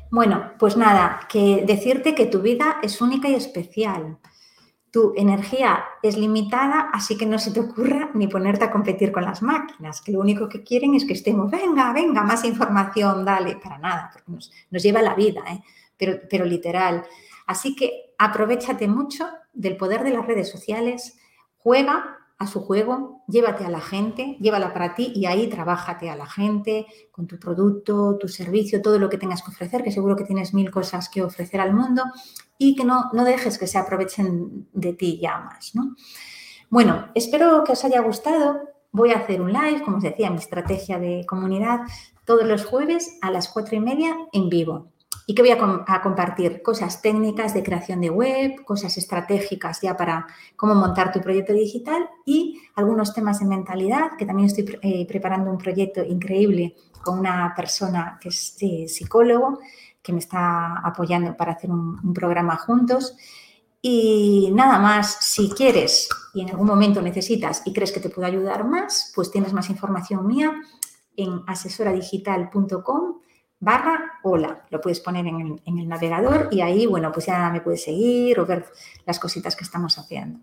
Bueno, 0.09 0.51
pues 0.57 0.77
nada, 0.77 1.19
que 1.27 1.65
decirte 1.67 2.15
que 2.15 2.25
tu 2.25 2.41
vida 2.41 2.77
es 2.81 3.01
única 3.01 3.27
y 3.27 3.33
especial. 3.33 4.17
Tu 4.89 5.13
energía 5.17 5.83
es 6.01 6.17
limitada, 6.17 6.89
así 6.93 7.17
que 7.17 7.25
no 7.25 7.37
se 7.39 7.51
te 7.51 7.59
ocurra 7.59 8.09
ni 8.13 8.27
ponerte 8.27 8.63
a 8.63 8.71
competir 8.71 9.11
con 9.11 9.25
las 9.25 9.41
máquinas, 9.41 10.01
que 10.01 10.13
lo 10.13 10.21
único 10.21 10.47
que 10.47 10.63
quieren 10.63 10.95
es 10.95 11.03
que 11.03 11.11
estemos, 11.11 11.51
venga, 11.51 11.91
venga, 11.91 12.23
más 12.23 12.45
información, 12.45 13.25
dale, 13.25 13.57
para 13.57 13.79
nada, 13.79 14.09
porque 14.13 14.31
nos, 14.31 14.83
lleva 14.83 15.01
la 15.01 15.13
vida, 15.13 15.43
¿eh? 15.51 15.61
pero, 15.97 16.19
pero 16.29 16.45
literal. 16.45 17.03
Así 17.47 17.75
que 17.75 18.13
aprovechate 18.17 18.87
mucho 18.87 19.27
del 19.53 19.75
poder 19.75 20.03
de 20.03 20.11
las 20.11 20.25
redes 20.25 20.49
sociales, 20.49 21.19
juega 21.67 22.17
a 22.37 22.47
su 22.47 22.61
juego, 22.61 23.25
llévate 23.27 23.65
a 23.65 23.69
la 23.69 23.81
gente, 23.81 24.37
llévala 24.39 24.71
para 24.71 24.95
ti 24.95 25.11
y 25.13 25.25
ahí 25.25 25.49
trabájate 25.49 26.09
a 26.09 26.15
la 26.15 26.25
gente 26.25 26.85
con 27.11 27.27
tu 27.27 27.37
producto, 27.37 28.17
tu 28.17 28.29
servicio, 28.29 28.81
todo 28.81 28.97
lo 28.99 29.09
que 29.09 29.17
tengas 29.17 29.43
que 29.43 29.51
ofrecer, 29.51 29.83
que 29.83 29.91
seguro 29.91 30.15
que 30.15 30.23
tienes 30.23 30.53
mil 30.53 30.71
cosas 30.71 31.09
que 31.09 31.21
ofrecer 31.21 31.59
al 31.59 31.73
mundo 31.73 32.03
y 32.57 32.73
que 32.77 32.85
no, 32.85 33.09
no 33.11 33.25
dejes 33.25 33.57
que 33.57 33.67
se 33.67 33.77
aprovechen 33.77 34.69
de 34.71 34.93
ti 34.93 35.19
ya 35.21 35.39
más. 35.39 35.75
¿no? 35.75 35.93
Bueno, 36.69 37.09
espero 37.15 37.65
que 37.65 37.73
os 37.73 37.83
haya 37.83 37.99
gustado. 37.99 38.61
Voy 38.93 39.11
a 39.11 39.17
hacer 39.17 39.41
un 39.41 39.51
live, 39.51 39.81
como 39.83 39.97
os 39.97 40.03
decía, 40.03 40.29
mi 40.29 40.37
estrategia 40.37 40.99
de 40.99 41.25
comunidad, 41.27 41.81
todos 42.23 42.45
los 42.45 42.63
jueves 42.63 43.17
a 43.21 43.29
las 43.29 43.49
cuatro 43.49 43.75
y 43.75 43.81
media 43.81 44.15
en 44.31 44.47
vivo 44.47 44.93
y 45.29 45.35
que 45.35 45.41
voy 45.41 45.51
a, 45.51 46.01
compartir 46.01 46.61
cosas 46.61 47.01
técnicas 47.01 47.53
de 47.53 47.61
creación 47.61 47.99
de 47.99 48.09
web, 48.09 48.63
cosas 48.63 48.97
estratégicas 48.97 49.81
ya 49.81 49.97
para 49.97 50.25
cómo 50.55 50.73
montar 50.73 51.11
tu 51.11 51.19
proyecto 51.19 51.51
digital 51.51 52.09
y 52.25 52.61
algunos 52.75 53.13
temas 53.13 53.41
de 53.41 53.45
mentalidad, 53.45 54.11
que 54.17 54.25
también 54.25 54.47
estoy 54.47 54.79
eh, 54.81 55.05
preparando 55.05 55.51
un 55.51 55.57
proyecto 55.57 56.01
increíble 56.01 56.77
con 57.03 57.19
una 57.19 57.53
persona 57.53 58.17
que 58.21 58.29
es 58.29 58.55
psicólogo, 58.87 59.59
que 60.01 60.13
me 60.13 60.19
está 60.19 60.79
apoyando 60.79 61.35
para 61.35 61.51
hacer 61.51 61.71
un, 61.71 61.99
un 62.01 62.13
programa 62.13 62.55
juntos. 62.55 63.17
Y 63.81 64.49
nada 64.53 64.79
más, 64.79 65.17
si 65.19 65.49
quieres 65.49 66.07
y 66.33 66.41
en 66.41 66.51
algún 66.51 66.67
momento 66.67 67.01
necesitas 67.01 67.63
y 67.65 67.73
crees 67.73 67.91
que 67.91 67.99
te 67.99 68.09
puedo 68.09 68.25
ayudar 68.25 68.63
más, 68.65 69.11
pues 69.13 69.29
tienes 69.29 69.51
más 69.51 69.69
información 69.69 70.25
mía 70.25 70.53
en 71.17 71.41
asesoradigital.com 71.47 73.26
barra 73.59 74.19
hola. 74.23 74.65
Lo 74.69 74.81
puedes 74.81 74.99
poner 74.99 75.25
en 75.27 75.59
el, 75.65 75.87
navegador 75.87 76.49
y 76.51 76.61
ahí, 76.61 76.85
bueno, 76.85 77.11
pues 77.11 77.25
ya 77.25 77.49
me 77.49 77.61
puedes 77.61 77.83
seguir 77.83 78.39
o 78.39 78.45
ver 78.45 78.65
las 79.05 79.19
cositas 79.19 79.55
que 79.55 79.63
estamos 79.63 79.97
haciendo. 79.97 80.39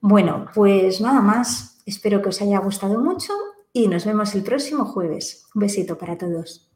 Bueno, 0.00 0.46
pues 0.54 1.00
nada 1.00 1.20
más. 1.20 1.68
Espero 1.84 2.22
que 2.22 2.28
os 2.28 2.40
haya 2.40 2.58
gustado 2.60 3.00
mucho 3.00 3.32
y 3.72 3.88
nos 3.88 4.04
vemos 4.04 4.34
el 4.34 4.42
próximo 4.44 4.84
jueves. 4.84 5.46
Un 5.54 5.60
besito 5.60 5.98
para 5.98 6.16
todos. 6.16 6.71